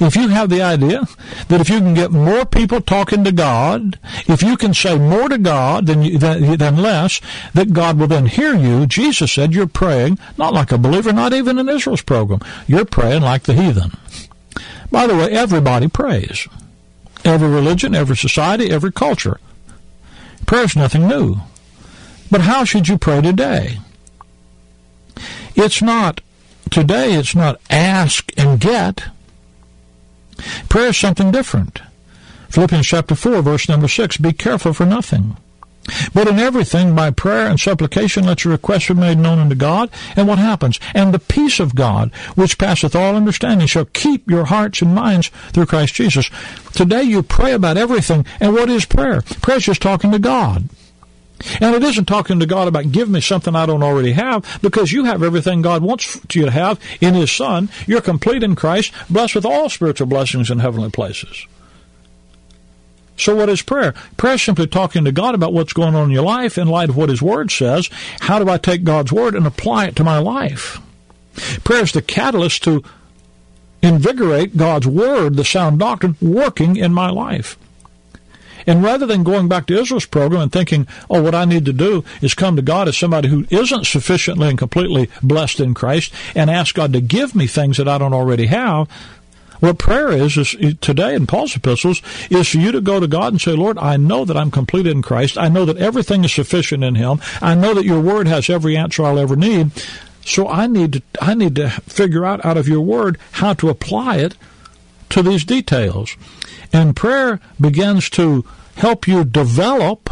If 0.00 0.16
you 0.16 0.28
have 0.28 0.50
the 0.50 0.62
idea 0.62 1.06
that 1.48 1.60
if 1.60 1.68
you 1.68 1.78
can 1.78 1.94
get 1.94 2.10
more 2.10 2.44
people 2.44 2.80
talking 2.80 3.24
to 3.24 3.32
God, 3.32 3.98
if 4.26 4.42
you 4.42 4.56
can 4.56 4.74
say 4.74 4.98
more 4.98 5.28
to 5.28 5.38
God 5.38 5.86
than, 5.86 6.02
you, 6.02 6.18
than, 6.18 6.56
than 6.56 6.76
less, 6.76 7.20
that 7.54 7.72
God 7.72 7.98
will 7.98 8.06
then 8.06 8.26
hear 8.26 8.54
you, 8.54 8.86
Jesus 8.86 9.32
said 9.32 9.54
you're 9.54 9.66
praying 9.66 10.18
not 10.38 10.54
like 10.54 10.72
a 10.72 10.78
believer, 10.78 11.12
not 11.12 11.32
even 11.32 11.58
in 11.58 11.68
Israel's 11.68 12.02
program. 12.02 12.40
You're 12.66 12.84
praying 12.84 13.22
like 13.22 13.44
the 13.44 13.54
heathen. 13.54 13.92
By 14.90 15.06
the 15.06 15.16
way, 15.16 15.30
everybody 15.30 15.88
prays. 15.88 16.46
Every 17.24 17.48
religion, 17.48 17.94
every 17.94 18.16
society, 18.16 18.70
every 18.70 18.92
culture. 18.92 19.40
Prayer 20.46 20.64
is 20.64 20.76
nothing 20.76 21.08
new. 21.08 21.36
But 22.30 22.42
how 22.42 22.64
should 22.64 22.88
you 22.88 22.98
pray 22.98 23.20
today? 23.20 23.78
It's 25.56 25.80
not, 25.80 26.20
today 26.70 27.14
it's 27.14 27.34
not 27.34 27.60
ask 27.70 28.30
and 28.36 28.60
get. 28.60 29.04
Prayer 30.68 30.88
is 30.88 30.96
something 30.96 31.30
different. 31.30 31.80
Philippians 32.48 32.86
chapter 32.86 33.14
4, 33.14 33.42
verse 33.42 33.68
number 33.68 33.88
6, 33.88 34.18
be 34.18 34.32
careful 34.32 34.72
for 34.72 34.86
nothing. 34.86 35.36
But 36.14 36.28
in 36.28 36.38
everything, 36.38 36.94
by 36.94 37.10
prayer 37.10 37.46
and 37.46 37.60
supplication, 37.60 38.24
let 38.24 38.44
your 38.44 38.52
requests 38.52 38.88
be 38.88 38.94
made 38.94 39.18
known 39.18 39.38
unto 39.38 39.54
God. 39.54 39.90
And 40.16 40.26
what 40.26 40.38
happens? 40.38 40.80
And 40.94 41.12
the 41.12 41.18
peace 41.18 41.60
of 41.60 41.74
God, 41.74 42.14
which 42.34 42.58
passeth 42.58 42.96
all 42.96 43.16
understanding, 43.16 43.66
shall 43.66 43.84
keep 43.86 44.28
your 44.30 44.46
hearts 44.46 44.80
and 44.80 44.94
minds 44.94 45.28
through 45.52 45.66
Christ 45.66 45.94
Jesus. 45.94 46.30
Today 46.72 47.02
you 47.02 47.22
pray 47.22 47.52
about 47.52 47.76
everything. 47.76 48.24
And 48.40 48.54
what 48.54 48.70
is 48.70 48.84
prayer? 48.86 49.20
Prayer 49.42 49.58
is 49.58 49.66
just 49.66 49.82
talking 49.82 50.10
to 50.12 50.18
God. 50.18 50.68
And 51.60 51.74
it 51.74 51.82
isn't 51.82 52.06
talking 52.06 52.40
to 52.40 52.46
God 52.46 52.68
about 52.68 52.92
give 52.92 53.08
me 53.08 53.20
something 53.20 53.54
I 53.54 53.66
don't 53.66 53.82
already 53.82 54.12
have 54.12 54.58
because 54.62 54.92
you 54.92 55.04
have 55.04 55.22
everything 55.22 55.62
God 55.62 55.82
wants 55.82 56.20
you 56.32 56.44
to 56.44 56.50
have 56.50 56.80
in 57.00 57.14
His 57.14 57.30
Son. 57.30 57.68
You're 57.86 58.00
complete 58.00 58.42
in 58.42 58.54
Christ, 58.54 58.92
blessed 59.10 59.34
with 59.36 59.46
all 59.46 59.68
spiritual 59.68 60.06
blessings 60.06 60.50
in 60.50 60.60
heavenly 60.60 60.90
places. 60.90 61.46
So 63.16 63.36
what 63.36 63.48
is 63.48 63.62
prayer? 63.62 63.94
Prayer 64.16 64.34
is 64.34 64.42
simply 64.42 64.66
talking 64.66 65.04
to 65.04 65.12
God 65.12 65.34
about 65.34 65.52
what's 65.52 65.72
going 65.72 65.94
on 65.94 66.06
in 66.06 66.10
your 66.10 66.24
life 66.24 66.58
in 66.58 66.66
light 66.66 66.88
of 66.88 66.96
what 66.96 67.08
His 67.08 67.22
Word 67.22 67.50
says. 67.50 67.88
How 68.20 68.38
do 68.38 68.50
I 68.50 68.58
take 68.58 68.84
God's 68.84 69.12
Word 69.12 69.34
and 69.34 69.46
apply 69.46 69.86
it 69.86 69.96
to 69.96 70.04
my 70.04 70.18
life? 70.18 70.80
Prayer 71.62 71.82
is 71.82 71.92
the 71.92 72.02
catalyst 72.02 72.64
to 72.64 72.82
invigorate 73.82 74.56
God's 74.56 74.86
Word, 74.86 75.36
the 75.36 75.44
sound 75.44 75.78
doctrine, 75.78 76.16
working 76.20 76.76
in 76.76 76.92
my 76.92 77.10
life. 77.10 77.56
And 78.66 78.82
rather 78.82 79.06
than 79.06 79.22
going 79.24 79.48
back 79.48 79.66
to 79.66 79.78
Israel's 79.78 80.06
program 80.06 80.42
and 80.42 80.52
thinking, 80.52 80.86
oh, 81.10 81.22
what 81.22 81.34
I 81.34 81.44
need 81.44 81.64
to 81.66 81.72
do 81.72 82.04
is 82.20 82.34
come 82.34 82.56
to 82.56 82.62
God 82.62 82.88
as 82.88 82.96
somebody 82.96 83.28
who 83.28 83.46
isn't 83.50 83.86
sufficiently 83.86 84.48
and 84.48 84.58
completely 84.58 85.10
blessed 85.22 85.60
in 85.60 85.74
Christ 85.74 86.12
and 86.34 86.50
ask 86.50 86.74
God 86.74 86.92
to 86.92 87.00
give 87.00 87.34
me 87.34 87.46
things 87.46 87.76
that 87.76 87.88
I 87.88 87.98
don't 87.98 88.14
already 88.14 88.46
have, 88.46 88.88
what 89.60 89.78
prayer 89.78 90.10
is, 90.12 90.36
is 90.36 90.56
today 90.80 91.14
in 91.14 91.26
Paul's 91.26 91.56
epistles 91.56 92.02
is 92.28 92.48
for 92.48 92.58
you 92.58 92.72
to 92.72 92.80
go 92.80 93.00
to 93.00 93.06
God 93.06 93.32
and 93.32 93.40
say, 93.40 93.52
Lord, 93.52 93.78
I 93.78 93.96
know 93.96 94.24
that 94.24 94.36
I'm 94.36 94.50
complete 94.50 94.86
in 94.86 95.00
Christ. 95.00 95.38
I 95.38 95.48
know 95.48 95.64
that 95.64 95.78
everything 95.78 96.24
is 96.24 96.32
sufficient 96.32 96.84
in 96.84 96.96
Him. 96.96 97.20
I 97.40 97.54
know 97.54 97.72
that 97.72 97.86
your 97.86 98.00
word 98.00 98.28
has 98.28 98.50
every 98.50 98.76
answer 98.76 99.04
I'll 99.04 99.18
ever 99.18 99.36
need. 99.36 99.70
So 100.22 100.48
I 100.48 100.66
need 100.66 100.94
to, 100.94 101.02
I 101.20 101.34
need 101.34 101.56
to 101.56 101.70
figure 101.70 102.24
out 102.24 102.44
out 102.44 102.56
of 102.56 102.68
your 102.68 102.80
word 102.80 103.18
how 103.32 103.54
to 103.54 103.68
apply 103.68 104.16
it 104.16 104.36
to 105.10 105.22
these 105.22 105.44
details. 105.44 106.16
And 106.72 106.96
prayer 106.96 107.40
begins 107.60 108.10
to 108.10 108.44
help 108.76 109.06
you 109.06 109.24
develop 109.24 110.10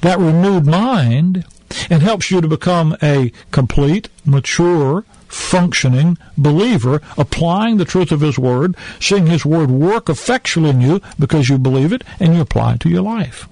that 0.00 0.18
renewed 0.18 0.66
mind 0.66 1.44
and 1.90 2.02
helps 2.02 2.30
you 2.30 2.40
to 2.40 2.48
become 2.48 2.96
a 3.02 3.32
complete, 3.50 4.08
mature, 4.24 5.04
functioning 5.28 6.16
believer, 6.38 7.02
applying 7.18 7.76
the 7.76 7.84
truth 7.84 8.12
of 8.12 8.20
His 8.20 8.38
Word, 8.38 8.76
seeing 9.00 9.26
His 9.26 9.44
Word 9.44 9.70
work 9.70 10.08
effectually 10.08 10.70
in 10.70 10.80
you 10.80 11.00
because 11.18 11.48
you 11.48 11.58
believe 11.58 11.92
it 11.92 12.02
and 12.20 12.34
you 12.34 12.40
apply 12.40 12.74
it 12.74 12.80
to 12.80 12.88
your 12.88 13.02
life. 13.02 13.48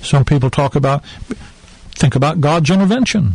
Some 0.00 0.24
people 0.24 0.50
talk 0.50 0.74
about, 0.74 1.04
think 1.94 2.14
about 2.16 2.40
God's 2.40 2.70
intervention. 2.70 3.34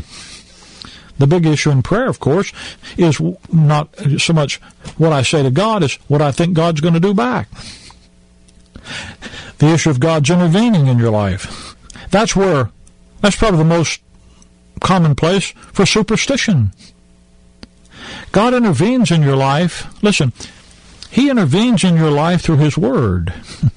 The 1.20 1.28
big 1.28 1.46
issue 1.46 1.72
in 1.72 1.82
prayer, 1.82 2.08
of 2.08 2.20
course, 2.20 2.54
is 2.96 3.20
not 3.52 3.90
so 4.20 4.34
much 4.34 4.58
what 4.98 5.12
I 5.12 5.24
say 5.24 5.44
to 5.44 5.52
God 5.52 5.84
as 5.84 5.96
what 6.08 6.22
I 6.22 6.32
think 6.32 6.54
God's 6.54 6.82
going 6.82 6.94
to 6.94 7.00
do 7.00 7.14
back. 7.14 7.50
The 9.58 9.68
issue 9.68 9.90
of 9.90 10.00
God's 10.00 10.30
intervening 10.30 10.88
in 10.88 11.00
your 11.00 11.12
life. 11.12 11.76
That's 12.12 12.36
where, 12.36 12.72
that's 13.22 13.36
probably 13.36 13.60
the 13.60 13.66
most 13.66 14.02
commonplace 14.80 15.50
for 15.74 15.86
superstition. 15.86 16.72
God 18.32 18.54
intervenes 18.54 19.12
in 19.12 19.24
your 19.24 19.36
life. 19.36 19.88
Listen, 20.04 20.32
He 21.10 21.30
intervenes 21.30 21.84
in 21.84 21.96
your 21.96 22.12
life 22.12 22.42
through 22.42 22.58
His 22.58 22.78
Word. 22.78 23.34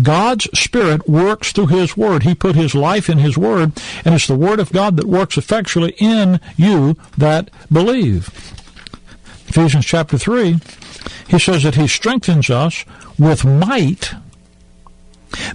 God's 0.00 0.48
Spirit 0.58 1.08
works 1.08 1.52
through 1.52 1.66
His 1.66 1.96
Word. 1.96 2.22
He 2.22 2.34
put 2.34 2.56
His 2.56 2.74
life 2.74 3.10
in 3.10 3.18
His 3.18 3.36
Word, 3.36 3.72
and 4.04 4.14
it's 4.14 4.26
the 4.26 4.34
Word 4.34 4.60
of 4.60 4.72
God 4.72 4.96
that 4.96 5.06
works 5.06 5.36
effectually 5.36 5.94
in 5.98 6.40
you 6.56 6.96
that 7.18 7.50
believe. 7.70 8.28
Ephesians 9.48 9.84
chapter 9.84 10.16
3, 10.16 10.58
he 11.28 11.38
says 11.38 11.62
that 11.64 11.74
He 11.74 11.86
strengthens 11.86 12.48
us 12.48 12.84
with 13.18 13.44
might 13.44 14.14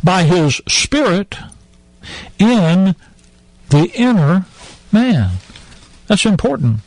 by 0.03 0.23
His 0.23 0.61
Spirit 0.67 1.35
in 2.37 2.95
the 3.69 3.91
inner 3.95 4.45
man. 4.91 5.31
That's 6.07 6.25
important. 6.25 6.81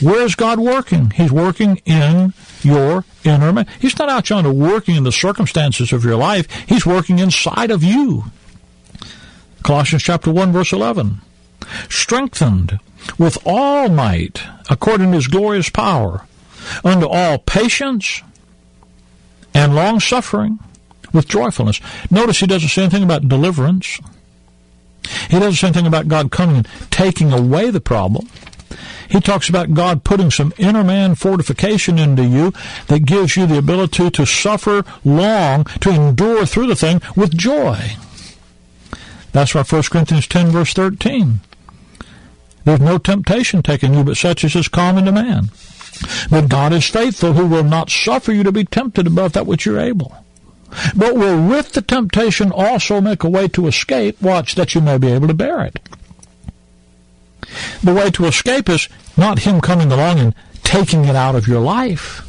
Where 0.00 0.22
is 0.22 0.34
God 0.34 0.58
working? 0.58 1.10
He's 1.10 1.32
working 1.32 1.80
in 1.84 2.34
your 2.62 3.04
inner 3.22 3.52
man. 3.52 3.66
He's 3.80 3.98
not 3.98 4.08
out 4.08 4.24
trying 4.24 4.44
to 4.44 4.52
working 4.52 4.96
in 4.96 5.04
the 5.04 5.12
circumstances 5.12 5.92
of 5.92 6.04
your 6.04 6.16
life. 6.16 6.50
He's 6.66 6.86
working 6.86 7.18
inside 7.18 7.70
of 7.70 7.82
you. 7.82 8.24
Colossians 9.62 10.02
chapter 10.02 10.32
1 10.32 10.52
verse 10.52 10.72
11. 10.72 11.20
Strengthened 11.88 12.80
with 13.18 13.38
all 13.46 13.88
might 13.88 14.42
according 14.68 15.10
to 15.10 15.16
his 15.16 15.26
glorious 15.28 15.70
power 15.70 16.26
unto 16.84 17.06
all 17.06 17.38
patience 17.38 18.22
and 19.52 19.74
long 19.74 20.00
suffering 20.00 20.58
with 21.12 21.28
joyfulness. 21.28 21.80
Notice 22.10 22.40
he 22.40 22.46
doesn't 22.46 22.68
say 22.68 22.82
anything 22.82 23.04
about 23.04 23.28
deliverance. 23.28 24.00
He 25.30 25.38
doesn't 25.38 25.54
say 25.54 25.68
anything 25.68 25.86
about 25.86 26.08
God 26.08 26.30
coming 26.30 26.56
and 26.56 26.68
taking 26.90 27.32
away 27.32 27.70
the 27.70 27.80
problem. 27.80 28.28
He 29.08 29.20
talks 29.20 29.48
about 29.48 29.74
God 29.74 30.04
putting 30.04 30.30
some 30.30 30.52
inner 30.56 30.84
man 30.84 31.14
fortification 31.14 31.98
into 31.98 32.24
you 32.24 32.52
that 32.88 33.06
gives 33.06 33.36
you 33.36 33.46
the 33.46 33.58
ability 33.58 34.10
to 34.10 34.26
suffer 34.26 34.84
long, 35.04 35.64
to 35.80 35.90
endure 35.90 36.46
through 36.46 36.66
the 36.66 36.76
thing 36.76 37.00
with 37.16 37.36
joy. 37.36 37.96
That's 39.32 39.54
why 39.54 39.62
1 39.62 39.82
Corinthians 39.84 40.26
10 40.28 40.48
verse 40.48 40.72
13. 40.72 41.40
There's 42.64 42.80
no 42.80 42.98
temptation 42.98 43.62
taken 43.62 43.94
you 43.94 44.04
but 44.04 44.16
such 44.16 44.44
as 44.44 44.56
is 44.56 44.68
common 44.68 45.04
to 45.04 45.12
man. 45.12 45.50
But 46.30 46.48
God 46.48 46.72
is 46.72 46.88
faithful 46.88 47.34
who 47.34 47.46
will 47.46 47.64
not 47.64 47.90
suffer 47.90 48.32
you 48.32 48.42
to 48.42 48.52
be 48.52 48.64
tempted 48.64 49.06
above 49.06 49.32
that 49.34 49.46
which 49.46 49.66
you're 49.66 49.78
able 49.78 50.16
but 50.94 51.14
will 51.14 51.46
with 51.46 51.72
the 51.72 51.82
temptation 51.82 52.52
also 52.52 53.00
make 53.00 53.22
a 53.22 53.28
way 53.28 53.48
to 53.48 53.66
escape, 53.66 54.20
watch, 54.20 54.54
that 54.54 54.74
you 54.74 54.80
may 54.80 54.98
be 54.98 55.08
able 55.08 55.28
to 55.28 55.34
bear 55.34 55.64
it. 55.64 55.78
The 57.82 57.94
way 57.94 58.10
to 58.12 58.26
escape 58.26 58.68
is 58.68 58.88
not 59.16 59.40
him 59.40 59.60
coming 59.60 59.92
along 59.92 60.18
and 60.18 60.34
taking 60.62 61.04
it 61.04 61.16
out 61.16 61.34
of 61.34 61.46
your 61.46 61.60
life, 61.60 62.22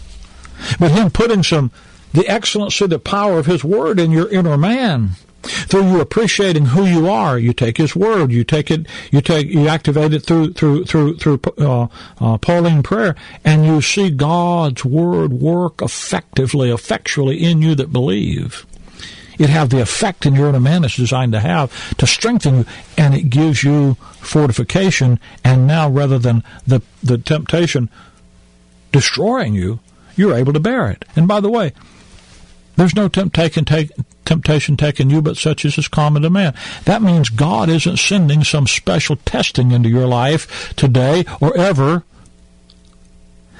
but 0.80 0.92
him 0.92 1.10
putting 1.10 1.44
some, 1.44 1.72
the 2.14 2.28
excellency, 2.28 2.88
the 2.88 3.00
power 3.00 3.40
of 3.40 3.46
his 3.46 3.64
word 3.64 4.00
in 4.00 4.12
your 4.12 4.30
inner 4.30 4.58
man 4.58 5.16
through 5.46 5.90
you 5.90 6.02
appreciating 6.02 6.66
who 6.66 6.86
you 6.86 7.08
are, 7.08 7.38
you 7.38 7.54
take 7.54 7.78
His 7.78 7.96
word. 7.96 8.32
You 8.32 8.44
take 8.44 8.72
it. 8.72 8.88
You 9.12 9.22
take. 9.22 9.48
You 9.48 9.68
activate 9.68 10.14
it 10.14 10.24
through 10.24 10.54
through 10.54 10.86
through 10.86 11.18
through 11.18 11.40
uh, 11.58 11.88
uh, 12.20 12.38
Pauline 12.38 12.84
prayer, 12.84 13.16
and 13.44 13.66
you 13.66 13.82
see 13.82 14.10
God's 14.10 14.84
word 14.84 15.34
work 15.34 15.82
effectively, 15.82 16.72
effectually 16.72 17.44
in 17.44 17.62
you 17.62 17.76
that 17.76 17.92
believe. 17.92 18.66
It 19.38 19.50
have 19.50 19.70
the 19.70 19.82
effect 19.82 20.26
in 20.26 20.36
your 20.36 20.50
inner 20.50 20.60
man 20.60 20.84
it's 20.84 20.96
designed 20.96 21.34
to 21.34 21.40
have 21.40 21.96
to 21.98 22.08
strengthen 22.08 22.60
you, 22.60 22.66
and 22.98 23.14
it 23.14 23.30
gives 23.30 23.64
you 23.64 23.96
fortification. 24.20 25.20
And 25.44 25.68
now, 25.68 25.90
rather 25.90 26.20
than 26.20 26.44
the 26.66 26.82
the 27.04 27.18
temptation 27.18 27.90
destroying 28.92 29.54
you, 29.54 29.80
you're 30.16 30.36
able 30.36 30.54
to 30.54 30.60
bear 30.60 30.90
it. 30.90 31.06
And 31.16 31.28
by 31.28 31.40
the 31.40 31.50
way, 31.50 31.74
there's 32.78 32.96
no 32.96 33.08
temptation, 33.08 33.66
take, 33.66 33.92
temptation 34.26 34.76
taken 34.78 35.10
you, 35.10 35.22
but 35.22 35.38
such 35.38 35.66
as 35.66 35.78
is 35.78 35.88
common 35.88 36.24
to 36.24 36.30
man. 36.30 36.54
That 36.86 37.02
means 37.02 37.30
God 37.30 37.70
isn't 37.70 37.98
sending 37.98 38.44
some 38.44 38.68
special 38.68 39.18
testing 39.18 39.72
into 39.72 39.90
your 39.90 40.08
life 40.08 40.74
today 40.76 41.26
or 41.40 41.56
ever. 41.58 42.04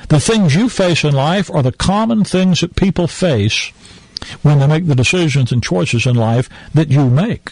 The 0.10 0.20
things 0.20 0.56
you 0.56 0.70
face 0.70 1.04
in 1.04 1.14
life 1.14 1.50
are 1.50 1.64
the 1.64 1.72
common 1.72 2.24
things 2.24 2.62
that 2.62 2.76
people 2.76 3.08
face 3.08 3.72
when 4.42 4.60
they 4.60 4.68
make 4.68 4.88
the 4.88 4.96
decisions 4.96 5.52
and 5.52 5.64
choices 5.64 6.06
in 6.06 6.16
life 6.16 6.50
that 6.74 6.90
you 6.90 7.10
make. 7.10 7.52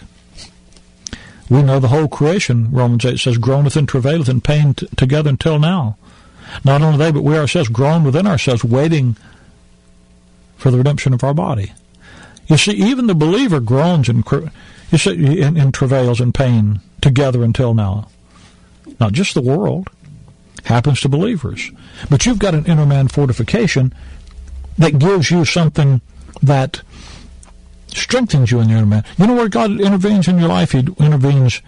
We 1.49 1.62
know 1.62 1.79
the 1.79 1.89
whole 1.89 2.07
creation, 2.07 2.71
Romans 2.71 3.05
8 3.05 3.19
says, 3.19 3.38
groaneth 3.38 3.75
and 3.75 3.88
travaileth 3.88 4.29
in 4.29 4.41
pain 4.41 4.73
t- 4.73 4.88
together 4.95 5.29
until 5.29 5.59
now. 5.59 5.97
Not 6.63 6.81
only 6.81 6.97
they, 6.97 7.12
but 7.12 7.23
we 7.23 7.38
ourselves 7.38 7.69
groan 7.69 8.03
within 8.03 8.27
ourselves, 8.27 8.63
waiting 8.63 9.17
for 10.57 10.71
the 10.71 10.77
redemption 10.77 11.13
of 11.13 11.23
our 11.23 11.33
body. 11.33 11.73
You 12.47 12.57
see, 12.57 12.73
even 12.73 13.07
the 13.07 13.15
believer 13.15 13.59
groans 13.59 14.09
and 14.09 14.23
you 14.91 14.97
see, 14.97 15.41
in, 15.41 15.57
in 15.57 15.71
travails 15.71 16.21
and 16.21 16.33
pain 16.33 16.79
together 17.01 17.43
until 17.43 17.73
now. 17.73 18.09
Not 18.99 19.13
just 19.13 19.33
the 19.33 19.41
world 19.41 19.89
happens 20.65 21.01
to 21.01 21.09
believers, 21.09 21.71
but 22.09 22.25
you've 22.25 22.39
got 22.39 22.55
an 22.55 22.65
inner 22.65 22.86
man 22.86 23.07
fortification 23.07 23.93
that 24.77 24.99
gives 24.99 25.29
you 25.29 25.45
something 25.45 26.01
that 26.41 26.82
strengthens 27.88 28.52
you 28.52 28.60
in 28.60 28.67
the 28.67 28.74
inner 28.74 28.86
man. 28.86 29.04
You 29.17 29.28
know 29.28 29.36
where 29.36 29.50
God 29.50 29.80
intervenes 29.80 30.28
in 30.28 30.39
your 30.39 30.50
life? 30.50 30.72
He 30.72 30.80
intervenes 30.80 31.62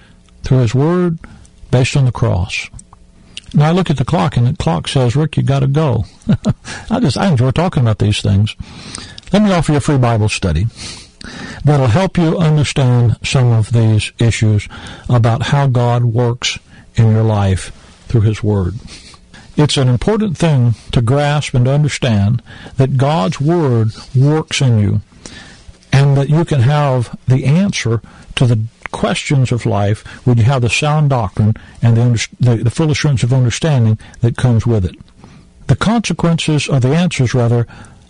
through 0.44 0.60
His 0.60 0.76
Word, 0.76 1.20
based 1.72 1.98
on 1.98 2.06
the 2.06 2.12
cross. 2.12 2.70
Now 3.54 3.70
I 3.70 3.72
look 3.72 3.90
at 3.90 3.98
the 3.98 4.06
clock, 4.06 4.38
and 4.38 4.48
the 4.48 4.56
clock 4.56 4.88
says, 4.88 5.16
"Rick, 5.16 5.38
you 5.38 5.44
got 5.44 5.60
to 5.60 5.68
go." 5.68 6.06
I 6.90 7.00
just 7.00 7.18
I 7.18 7.28
enjoy 7.28 7.52
talking 7.52 7.82
about 7.82 8.00
these 8.00 8.22
things. 8.22 8.56
Let 9.32 9.42
me 9.42 9.52
offer 9.52 9.72
you 9.72 9.78
a 9.78 9.82
free 9.82 9.98
Bible 9.98 10.30
study 10.30 10.68
that'll 11.64 11.88
help 11.88 12.18
you 12.18 12.38
understand 12.38 13.18
some 13.24 13.52
of 13.52 13.72
these 13.72 14.12
issues 14.20 14.68
about 15.10 15.44
how 15.44 15.68
God 15.68 16.06
works 16.06 16.60
in 16.96 17.12
your 17.12 17.24
life 17.24 17.72
through 18.08 18.22
His 18.22 18.44
Word. 18.44 18.76
It's 19.58 19.78
an 19.78 19.88
important 19.88 20.38
thing 20.38 20.76
to 20.92 21.02
grasp 21.02 21.54
and 21.54 21.66
to 21.66 21.72
understand 21.72 22.42
that 22.78 22.98
God's 22.98 23.40
Word 23.40 23.92
works 24.16 24.62
in 24.62 24.80
you 24.80 25.02
and 25.92 26.18
that 26.18 26.30
you 26.30 26.44
can 26.44 26.62
have 26.62 27.18
the 27.28 27.46
answer 27.46 28.02
to 28.36 28.46
the 28.46 28.60
questions 28.92 29.52
of 29.52 29.66
life 29.66 30.06
when 30.26 30.38
you 30.38 30.44
have 30.44 30.62
the 30.62 30.70
sound 30.70 31.10
doctrine 31.10 31.54
and 31.82 31.96
the, 31.96 32.28
the, 32.40 32.56
the 32.64 32.70
full 32.70 32.92
assurance 32.92 33.24
of 33.24 33.32
understanding 33.34 33.98
that 34.22 34.36
comes 34.38 34.66
with 34.68 34.86
it. 34.86 34.96
The 35.68 35.76
consequences, 35.76 36.68
or 36.68 36.80
the 36.80 36.96
answers 36.96 37.34
rather, 37.34 37.66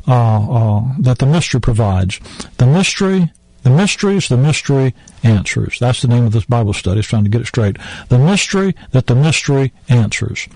uh, 0.08 0.12
uh, 0.12 0.84
that 0.99 1.19
the 1.19 1.25
mystery 1.25 1.62
provides. 1.62 2.19
The 2.58 2.67
mystery 2.67 3.31
The 3.63 3.71
mysteries, 3.71 4.27
the 4.27 4.38
mystery 4.38 4.93
answers. 5.23 5.79
That's 5.79 6.01
the 6.01 6.08
name 6.08 6.25
of 6.27 6.34
this 6.34 6.45
Bible 6.45 6.73
study. 6.73 6.99
It's 6.99 7.08
trying 7.08 7.23
to 7.23 7.31
get 7.31 7.41
it 7.41 7.47
straight. 7.47 7.77
The 8.10 8.19
mystery 8.19 8.75
that 8.91 9.08
the 9.08 9.15
mystery 9.15 9.73
answers. 9.89 10.47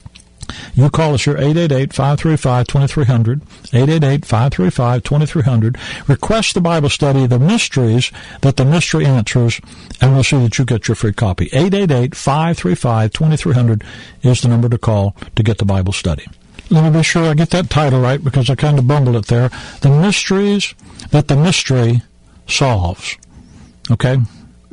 You 0.74 0.90
call 0.90 1.14
us 1.14 1.26
here 1.26 1.36
888-535-2300, 1.36 3.42
888-535-2300. 3.72 6.08
Request 6.08 6.54
the 6.54 6.62
Bible 6.62 6.90
study, 6.90 7.28
the 7.28 7.40
mysteries 7.40 8.12
that 8.42 8.56
the 8.58 8.66
mystery 8.66 9.06
answers, 9.06 9.62
and 10.02 10.14
we'll 10.14 10.24
see 10.24 10.38
that 10.38 10.58
you 10.58 10.66
get 10.66 10.88
your 10.88 10.96
free 10.96 11.14
copy. 11.14 11.50
888-535-2300 11.50 13.84
is 14.24 14.42
the 14.42 14.48
number 14.48 14.70
to 14.70 14.78
call 14.78 15.16
to 15.36 15.44
get 15.44 15.58
the 15.58 15.66
Bible 15.66 15.94
study. 15.94 16.26
Let 16.70 16.84
me 16.84 16.92
be 17.00 17.04
sure 17.04 17.26
I 17.26 17.34
get 17.34 17.50
that 17.50 17.70
title 17.70 18.00
right 18.00 18.24
because 18.24 18.50
I 18.50 18.56
kind 18.56 18.78
of 18.78 18.88
bumbled 18.88 19.16
it 19.16 19.26
there. 19.26 19.50
The 19.82 19.90
mysteries 19.90 20.76
that 21.10 21.28
the 21.28 21.36
mystery 21.36 22.04
solves. 22.48 23.18
Okay? 23.90 24.18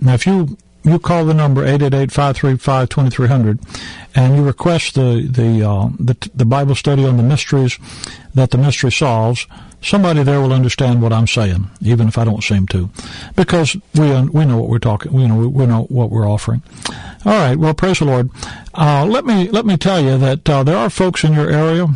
Now, 0.01 0.15
if 0.15 0.27
you 0.27 0.59
you 0.87 0.99
call 0.99 1.25
the 1.25 1.35
number 1.35 1.67
888-535-2300 1.67 3.59
and 4.15 4.37
you 4.37 4.43
request 4.43 4.95
the 4.95 5.29
the, 5.31 5.63
uh, 5.69 5.91
the 5.99 6.17
the 6.35 6.45
Bible 6.45 6.75
study 6.75 7.05
on 7.05 7.17
the 7.17 7.23
mysteries 7.23 7.79
that 8.35 8.51
the 8.51 8.59
mystery 8.59 8.93
solves, 8.93 9.47
somebody 9.83 10.23
there 10.23 10.41
will 10.41 10.53
understand 10.53 11.03
what 11.03 11.13
I'm 11.13 11.27
saying, 11.27 11.69
even 11.81 12.09
if 12.09 12.17
I 12.19 12.25
don't 12.25 12.43
seem 12.43 12.67
to, 12.69 12.91
because 13.35 13.77
we 13.95 14.21
we 14.29 14.45
know 14.45 14.59
what 14.59 14.69
we're 14.69 14.79
talking. 14.79 15.13
We 15.13 15.27
know 15.27 15.49
we 15.49 15.67
know 15.67 15.83
what 15.85 16.11
we're 16.11 16.29
offering. 16.29 16.63
All 17.25 17.33
right. 17.33 17.57
Well, 17.57 17.75
praise 17.75 17.99
the 17.99 18.05
Lord. 18.07 18.31
Uh, 18.75 19.05
let 19.07 19.25
me 19.25 19.49
let 19.49 19.67
me 19.67 19.77
tell 19.77 20.01
you 20.01 20.17
that 20.19 20.49
uh, 20.49 20.63
there 20.63 20.77
are 20.77 20.91
folks 20.91 21.25
in 21.25 21.33
your 21.35 21.51
area 21.51 21.87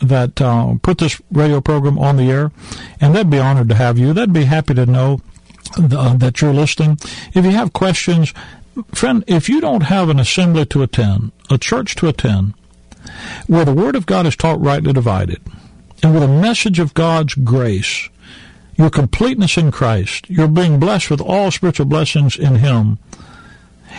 that 0.00 0.40
uh, 0.40 0.74
put 0.82 0.98
this 0.98 1.20
radio 1.32 1.60
program 1.60 1.98
on 1.98 2.16
the 2.16 2.30
air, 2.30 2.52
and 3.00 3.14
they'd 3.14 3.30
be 3.30 3.38
honored 3.38 3.68
to 3.68 3.74
have 3.74 3.98
you. 3.98 4.12
They'd 4.12 4.32
be 4.32 4.44
happy 4.44 4.74
to 4.74 4.86
know 4.86 5.20
uh, 5.76 6.14
that 6.16 6.40
you're 6.40 6.54
listening. 6.54 6.98
If 7.34 7.44
you 7.44 7.50
have 7.52 7.72
questions, 7.72 8.32
friend, 8.94 9.24
if 9.26 9.48
you 9.48 9.60
don't 9.60 9.82
have 9.82 10.08
an 10.08 10.20
assembly 10.20 10.66
to 10.66 10.82
attend, 10.82 11.32
a 11.50 11.58
church 11.58 11.94
to 11.96 12.08
attend, 12.08 12.54
where 13.46 13.64
the 13.64 13.74
Word 13.74 13.96
of 13.96 14.06
God 14.06 14.26
is 14.26 14.36
taught 14.36 14.60
rightly 14.60 14.92
divided, 14.92 15.40
and 16.02 16.14
with 16.14 16.22
a 16.22 16.28
message 16.28 16.78
of 16.78 16.94
God's 16.94 17.34
grace, 17.34 18.08
your 18.76 18.90
completeness 18.90 19.56
in 19.56 19.72
Christ, 19.72 20.30
you're 20.30 20.46
being 20.46 20.78
blessed 20.78 21.10
with 21.10 21.20
all 21.20 21.50
spiritual 21.50 21.86
blessings 21.86 22.36
in 22.36 22.56
Him, 22.56 22.98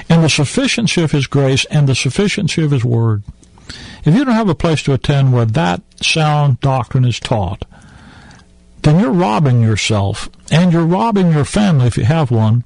and 0.07 0.23
the 0.23 0.29
sufficiency 0.29 1.01
of 1.01 1.11
His 1.11 1.27
grace 1.27 1.65
and 1.65 1.87
the 1.87 1.95
sufficiency 1.95 2.63
of 2.63 2.71
His 2.71 2.85
Word. 2.85 3.23
If 4.05 4.15
you 4.15 4.23
don't 4.23 4.33
have 4.33 4.49
a 4.49 4.55
place 4.55 4.81
to 4.83 4.93
attend 4.93 5.33
where 5.33 5.45
that 5.45 5.81
sound 6.01 6.61
doctrine 6.61 7.05
is 7.05 7.19
taught, 7.19 7.65
then 8.83 8.99
you're 8.99 9.11
robbing 9.11 9.61
yourself 9.61 10.29
and 10.51 10.71
you're 10.71 10.85
robbing 10.85 11.31
your 11.31 11.45
family 11.45 11.87
if 11.87 11.97
you 11.97 12.05
have 12.05 12.31
one 12.31 12.63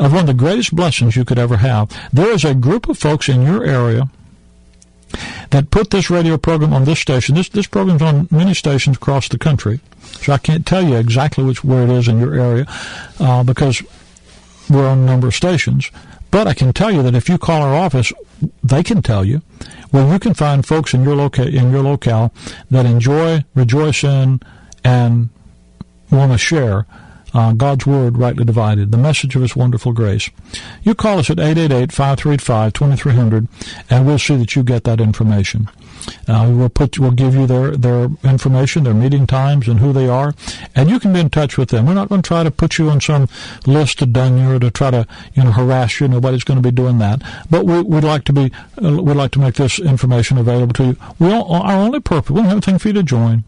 of 0.00 0.12
one 0.12 0.22
of 0.22 0.26
the 0.26 0.34
greatest 0.34 0.74
blessings 0.74 1.16
you 1.16 1.24
could 1.24 1.38
ever 1.38 1.58
have. 1.58 1.90
There 2.12 2.30
is 2.30 2.44
a 2.44 2.54
group 2.54 2.88
of 2.88 2.98
folks 2.98 3.28
in 3.28 3.42
your 3.42 3.64
area 3.64 4.08
that 5.50 5.70
put 5.70 5.90
this 5.90 6.10
radio 6.10 6.36
program 6.36 6.72
on 6.72 6.84
this 6.84 6.98
station. 6.98 7.34
This 7.34 7.48
this 7.48 7.66
program's 7.66 8.02
on 8.02 8.28
many 8.30 8.54
stations 8.54 8.96
across 8.96 9.28
the 9.28 9.38
country, 9.38 9.80
so 10.02 10.32
I 10.32 10.38
can't 10.38 10.66
tell 10.66 10.82
you 10.82 10.96
exactly 10.96 11.44
which 11.44 11.62
where 11.62 11.84
it 11.84 11.90
is 11.90 12.08
in 12.08 12.18
your 12.18 12.34
area 12.34 12.66
uh, 13.20 13.44
because 13.44 13.82
we're 14.68 14.88
on 14.88 14.98
a 14.98 15.06
number 15.06 15.28
of 15.28 15.34
stations. 15.34 15.90
But 16.30 16.48
I 16.48 16.54
can 16.54 16.72
tell 16.72 16.90
you 16.90 17.02
that 17.04 17.14
if 17.14 17.28
you 17.28 17.38
call 17.38 17.62
our 17.62 17.76
office, 17.76 18.12
they 18.64 18.82
can 18.82 19.02
tell 19.02 19.24
you 19.24 19.42
where 19.92 20.12
you 20.12 20.18
can 20.18 20.34
find 20.34 20.66
folks 20.66 20.92
in 20.92 21.04
your 21.04 21.14
loca- 21.14 21.46
in 21.46 21.70
your 21.70 21.84
locale 21.84 22.32
that 22.72 22.86
enjoy, 22.86 23.44
rejoice 23.54 24.02
in, 24.02 24.40
and 24.82 25.28
want 26.16 26.32
to 26.32 26.38
share 26.38 26.86
uh, 27.34 27.52
God's 27.52 27.84
Word 27.84 28.16
rightly 28.16 28.44
divided, 28.44 28.92
the 28.92 28.96
message 28.96 29.34
of 29.34 29.42
His 29.42 29.56
wonderful 29.56 29.90
grace. 29.92 30.30
You 30.82 30.94
call 30.94 31.18
us 31.18 31.30
at 31.30 31.38
888-535-2300, 31.38 33.48
and 33.90 34.06
we'll 34.06 34.20
see 34.20 34.36
that 34.36 34.54
you 34.54 34.62
get 34.62 34.84
that 34.84 35.00
information. 35.00 35.68
Uh, 36.28 36.52
we'll 36.54 36.68
put, 36.68 36.98
we'll 36.98 37.10
give 37.10 37.34
you 37.34 37.46
their, 37.46 37.74
their 37.76 38.10
information, 38.22 38.84
their 38.84 38.94
meeting 38.94 39.26
times, 39.26 39.66
and 39.66 39.80
who 39.80 39.92
they 39.92 40.08
are, 40.08 40.32
and 40.76 40.88
you 40.88 41.00
can 41.00 41.12
be 41.12 41.18
in 41.20 41.30
touch 41.30 41.58
with 41.58 41.70
them. 41.70 41.86
We're 41.86 41.94
not 41.94 42.08
going 42.08 42.22
to 42.22 42.28
try 42.28 42.44
to 42.44 42.50
put 42.50 42.78
you 42.78 42.88
on 42.88 43.00
some 43.00 43.28
list 43.66 44.00
you 44.00 44.50
or 44.50 44.60
to 44.60 44.70
try 44.70 44.92
to, 44.92 45.06
you 45.34 45.44
know, 45.44 45.50
harass 45.50 46.00
you. 46.00 46.08
Nobody's 46.08 46.44
going 46.44 46.62
to 46.62 46.66
be 46.68 46.70
doing 46.70 46.98
that. 46.98 47.20
But 47.50 47.66
we, 47.66 47.80
would 47.80 48.04
like 48.04 48.22
to 48.24 48.32
be, 48.32 48.52
uh, 48.82 49.02
we'd 49.02 49.16
like 49.16 49.32
to 49.32 49.40
make 49.40 49.54
this 49.54 49.80
information 49.80 50.38
available 50.38 50.72
to 50.74 50.84
you. 50.84 50.96
We 51.18 51.32
all, 51.32 51.52
our 51.52 51.76
only 51.76 51.98
purpose, 52.00 52.30
we 52.30 52.36
don't 52.36 52.44
have 52.44 52.52
anything 52.54 52.78
for 52.78 52.88
you 52.88 52.94
to 52.94 53.02
join. 53.02 53.44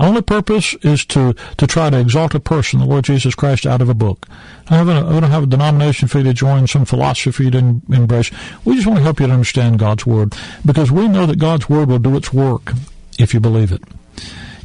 Only 0.00 0.22
purpose 0.22 0.74
is 0.82 1.04
to, 1.06 1.34
to 1.56 1.66
try 1.66 1.90
to 1.90 1.98
exalt 1.98 2.34
a 2.34 2.40
person, 2.40 2.80
the 2.80 2.86
Lord 2.86 3.04
Jesus 3.04 3.34
Christ, 3.34 3.66
out 3.66 3.82
of 3.82 3.88
a 3.88 3.94
book. 3.94 4.26
I 4.70 4.84
don't 4.84 5.22
have 5.22 5.44
a 5.44 5.46
denomination 5.46 6.08
for 6.08 6.18
you 6.18 6.24
to 6.24 6.34
join, 6.34 6.66
some 6.66 6.84
philosophy 6.84 7.44
you 7.44 7.50
to 7.52 7.80
embrace. 7.90 8.30
We 8.64 8.74
just 8.74 8.86
want 8.86 8.98
to 8.98 9.02
help 9.02 9.20
you 9.20 9.26
to 9.26 9.32
understand 9.32 9.78
God's 9.78 10.06
Word 10.06 10.34
because 10.64 10.90
we 10.90 11.08
know 11.08 11.26
that 11.26 11.38
God's 11.38 11.68
Word 11.68 11.88
will 11.88 11.98
do 11.98 12.16
its 12.16 12.32
work 12.32 12.72
if 13.18 13.34
you 13.34 13.40
believe 13.40 13.72
it. 13.72 13.82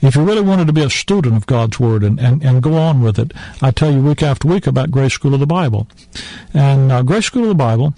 If 0.04 0.18
you 0.18 0.24
really 0.24 0.42
wanted 0.42 0.68
to 0.68 0.74
be 0.74 0.84
a 0.84 0.89
student 0.89 1.38
of 1.38 1.46
God's 1.48 1.80
Word 1.80 2.04
and, 2.04 2.20
and, 2.20 2.44
and 2.44 2.62
go 2.62 2.76
on 2.76 3.02
with 3.02 3.18
it, 3.18 3.32
I 3.62 3.72
tell 3.72 3.89
you 3.89 4.02
week 4.02 4.22
after 4.22 4.50
week 4.50 4.68
about 4.68 4.92
Grace 4.92 5.13
School 5.13 5.34
of 5.34 5.39
the 5.39 5.48
Bible. 5.48 5.88
And 6.54 6.92
uh, 6.92 7.04
Grace 7.04 7.28
School 7.28 7.44
of 7.44 7.48
the 7.48 7.56
Bible 7.56 7.94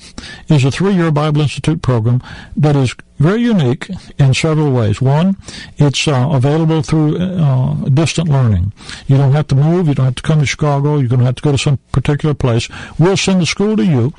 is 0.47 0.63
a 0.63 0.69
three-year 0.69 1.09
Bible 1.09 1.41
Institute 1.41 1.81
program 1.81 2.21
that 2.55 2.75
is 2.75 2.95
very 3.17 3.41
unique 3.41 3.89
in 4.19 4.35
several 4.35 4.71
ways. 4.71 5.01
One, 5.01 5.37
it's 5.77 6.07
uh, 6.07 6.29
available 6.31 6.83
through 6.83 7.17
uh, 7.17 7.73
distant 7.89 8.29
learning. 8.29 8.71
You 9.07 9.17
don't 9.17 9.31
have 9.31 9.47
to 9.47 9.55
move. 9.55 9.87
You 9.87 9.95
don't 9.95 10.05
have 10.05 10.15
to 10.15 10.23
come 10.23 10.41
to 10.41 10.45
Chicago. 10.45 10.99
You 10.99 11.07
don't 11.07 11.21
have 11.21 11.35
to 11.35 11.41
go 11.41 11.53
to 11.53 11.57
some 11.57 11.79
particular 11.91 12.35
place. 12.35 12.69
We'll 12.99 13.17
send 13.17 13.41
the 13.41 13.47
school 13.47 13.75
to 13.77 13.83
you 13.83 14.13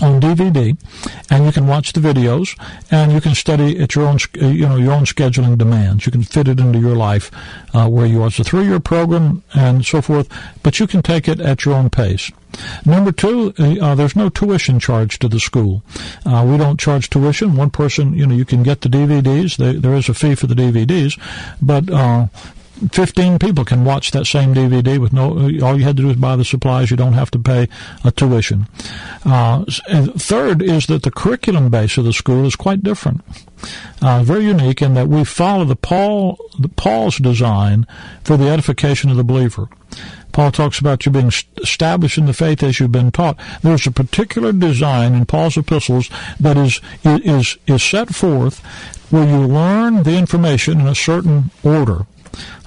on 0.00 0.20
DVD, 0.20 0.76
and 1.30 1.44
you 1.44 1.52
can 1.52 1.66
watch 1.66 1.92
the 1.92 2.00
videos, 2.00 2.58
and 2.90 3.12
you 3.12 3.20
can 3.20 3.34
study 3.34 3.78
at 3.80 3.94
your 3.94 4.06
own, 4.06 4.18
uh, 4.40 4.46
you 4.46 4.68
know, 4.68 4.76
your 4.76 4.92
own 4.92 5.04
scheduling 5.04 5.56
demands. 5.56 6.06
You 6.06 6.12
can 6.12 6.22
fit 6.22 6.48
it 6.48 6.60
into 6.60 6.78
your 6.78 6.96
life 6.96 7.30
uh, 7.74 7.88
where 7.88 8.06
you 8.06 8.22
are. 8.22 8.28
It's 8.28 8.38
a 8.38 8.44
three-year 8.44 8.80
program 8.80 9.42
and 9.54 9.84
so 9.84 10.02
forth, 10.02 10.28
but 10.62 10.80
you 10.80 10.86
can 10.86 11.02
take 11.02 11.28
it 11.28 11.40
at 11.40 11.64
your 11.64 11.74
own 11.74 11.90
pace. 11.90 12.30
Number 12.84 13.10
two, 13.10 13.52
uh, 13.58 13.76
uh 13.80 13.94
there's 13.94 14.14
no 14.14 14.28
tuition 14.28 14.78
charge 14.78 15.18
to 15.18 15.28
the 15.28 15.40
school. 15.40 15.82
Uh, 16.24 16.46
we 16.48 16.56
don't 16.56 16.78
charge 16.78 17.10
tuition. 17.10 17.56
One 17.56 17.70
person, 17.70 18.14
you 18.14 18.26
know, 18.26 18.34
you 18.34 18.44
can 18.44 18.62
get 18.62 18.80
the 18.80 18.88
DVDs. 18.88 19.56
They, 19.56 19.74
there 19.74 19.94
is 19.94 20.08
a 20.08 20.14
fee 20.14 20.34
for 20.34 20.46
the 20.46 20.54
DVDs, 20.54 21.18
but 21.60 21.90
uh, 21.90 22.28
15 22.90 23.38
people 23.38 23.64
can 23.64 23.84
watch 23.84 24.10
that 24.10 24.26
same 24.26 24.54
DVD 24.54 24.98
with 24.98 25.12
no, 25.12 25.30
all 25.64 25.78
you 25.78 25.84
had 25.84 25.96
to 25.96 26.02
do 26.02 26.10
is 26.10 26.16
buy 26.16 26.36
the 26.36 26.44
supplies. 26.44 26.90
You 26.90 26.96
don't 26.96 27.12
have 27.12 27.30
to 27.32 27.38
pay 27.38 27.68
a 28.04 28.10
tuition. 28.10 28.66
Uh, 29.24 29.64
third 29.66 30.60
is 30.62 30.86
that 30.86 31.02
the 31.02 31.10
curriculum 31.10 31.70
base 31.70 31.96
of 31.96 32.04
the 32.04 32.12
school 32.12 32.44
is 32.46 32.56
quite 32.56 32.82
different. 32.82 33.22
Uh, 34.02 34.22
very 34.22 34.44
unique 34.44 34.82
in 34.82 34.94
that 34.94 35.08
we 35.08 35.24
follow 35.24 35.64
the 35.64 35.76
Paul, 35.76 36.38
the 36.58 36.68
Paul's 36.68 37.18
design 37.18 37.86
for 38.24 38.36
the 38.36 38.48
edification 38.48 39.10
of 39.10 39.16
the 39.16 39.24
believer. 39.24 39.68
Paul 40.32 40.50
talks 40.50 40.80
about 40.80 41.06
you 41.06 41.12
being 41.12 41.30
established 41.62 42.18
in 42.18 42.26
the 42.26 42.32
faith 42.32 42.60
as 42.64 42.80
you've 42.80 42.90
been 42.90 43.12
taught. 43.12 43.38
There's 43.62 43.86
a 43.86 43.92
particular 43.92 44.52
design 44.52 45.14
in 45.14 45.26
Paul's 45.26 45.56
epistles 45.56 46.10
that 46.40 46.56
is 46.56 46.80
is 47.04 47.56
is 47.68 47.82
set 47.84 48.12
forth 48.12 48.58
where 49.10 49.28
you 49.28 49.46
learn 49.46 50.02
the 50.02 50.18
information 50.18 50.80
in 50.80 50.88
a 50.88 50.94
certain 50.94 51.52
order. 51.62 52.06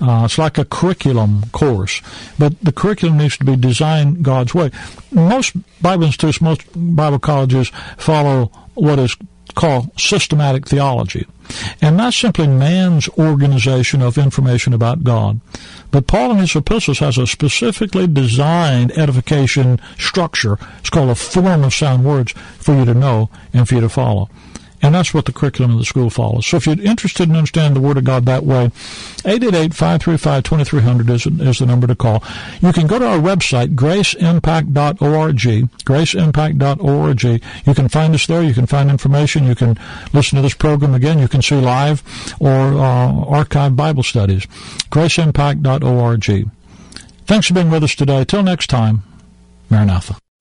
Uh, 0.01 0.23
it's 0.25 0.37
like 0.37 0.57
a 0.57 0.65
curriculum 0.65 1.43
course, 1.51 2.01
but 2.37 2.59
the 2.61 2.71
curriculum 2.71 3.17
needs 3.17 3.37
to 3.37 3.45
be 3.45 3.55
designed 3.55 4.23
God's 4.23 4.53
way. 4.53 4.71
Most 5.11 5.55
Bible 5.81 6.05
institutes, 6.05 6.41
most 6.41 6.61
Bible 6.75 7.19
colleges 7.19 7.71
follow 7.97 8.51
what 8.75 8.99
is 8.99 9.15
called 9.55 9.99
systematic 9.99 10.67
theology. 10.67 11.25
And 11.81 11.97
not 11.97 12.13
simply 12.13 12.47
man's 12.47 13.09
organization 13.17 14.01
of 14.01 14.17
information 14.17 14.73
about 14.73 15.03
God. 15.03 15.39
But 15.91 16.07
Paul 16.07 16.31
in 16.31 16.37
his 16.37 16.55
epistles 16.55 16.99
has 16.99 17.17
a 17.17 17.25
specifically 17.25 18.05
designed 18.05 18.91
edification 18.97 19.79
structure. 19.97 20.57
It's 20.79 20.89
called 20.89 21.09
a 21.09 21.15
form 21.15 21.63
of 21.63 21.73
sound 21.73 22.03
words 22.03 22.33
for 22.33 22.75
you 22.75 22.85
to 22.85 22.93
know 22.93 23.29
and 23.53 23.67
for 23.67 23.75
you 23.75 23.81
to 23.81 23.89
follow. 23.89 24.29
And 24.81 24.93
that's 24.93 25.13
what 25.13 25.25
the 25.25 25.33
curriculum 25.33 25.71
of 25.71 25.79
the 25.79 25.85
school 25.85 26.09
follows. 26.09 26.45
So 26.45 26.57
if 26.57 26.67
you're 26.67 26.79
interested 26.79 27.29
in 27.29 27.35
understanding 27.35 27.73
the 27.81 27.87
Word 27.87 27.97
of 27.97 28.03
God 28.03 28.25
that 28.25 28.43
way, 28.43 28.67
888-535-2300 29.23 31.09
is, 31.09 31.25
is 31.25 31.59
the 31.59 31.65
number 31.65 31.87
to 31.87 31.95
call. 31.95 32.23
You 32.61 32.71
can 32.71 32.85
go 32.85 32.99
to 32.99 33.07
our 33.07 33.17
website, 33.17 33.73
graceimpact.org, 33.75 35.37
graceimpact.org. 35.37 37.23
You 37.23 37.73
can 37.73 37.89
find 37.89 38.13
us 38.13 38.27
there. 38.27 38.43
You 38.43 38.53
can 38.53 38.67
find 38.67 38.91
information. 38.91 39.45
You 39.45 39.55
can 39.55 39.79
listen 40.13 40.35
to 40.35 40.41
this 40.43 40.53
program 40.53 40.93
again. 40.93 41.17
You 41.19 41.27
can 41.27 41.41
see 41.41 41.55
live 41.55 42.03
or 42.39 42.49
uh, 42.49 43.11
archive 43.25 43.75
Bible 43.75 44.03
studies. 44.03 44.45
graceimpact.org. 44.91 46.51
Thanks 47.25 47.47
for 47.47 47.53
being 47.53 47.71
with 47.71 47.83
us 47.83 47.95
today. 47.95 48.23
Till 48.23 48.43
next 48.43 48.67
time, 48.67 49.03
Maranatha. 49.69 50.17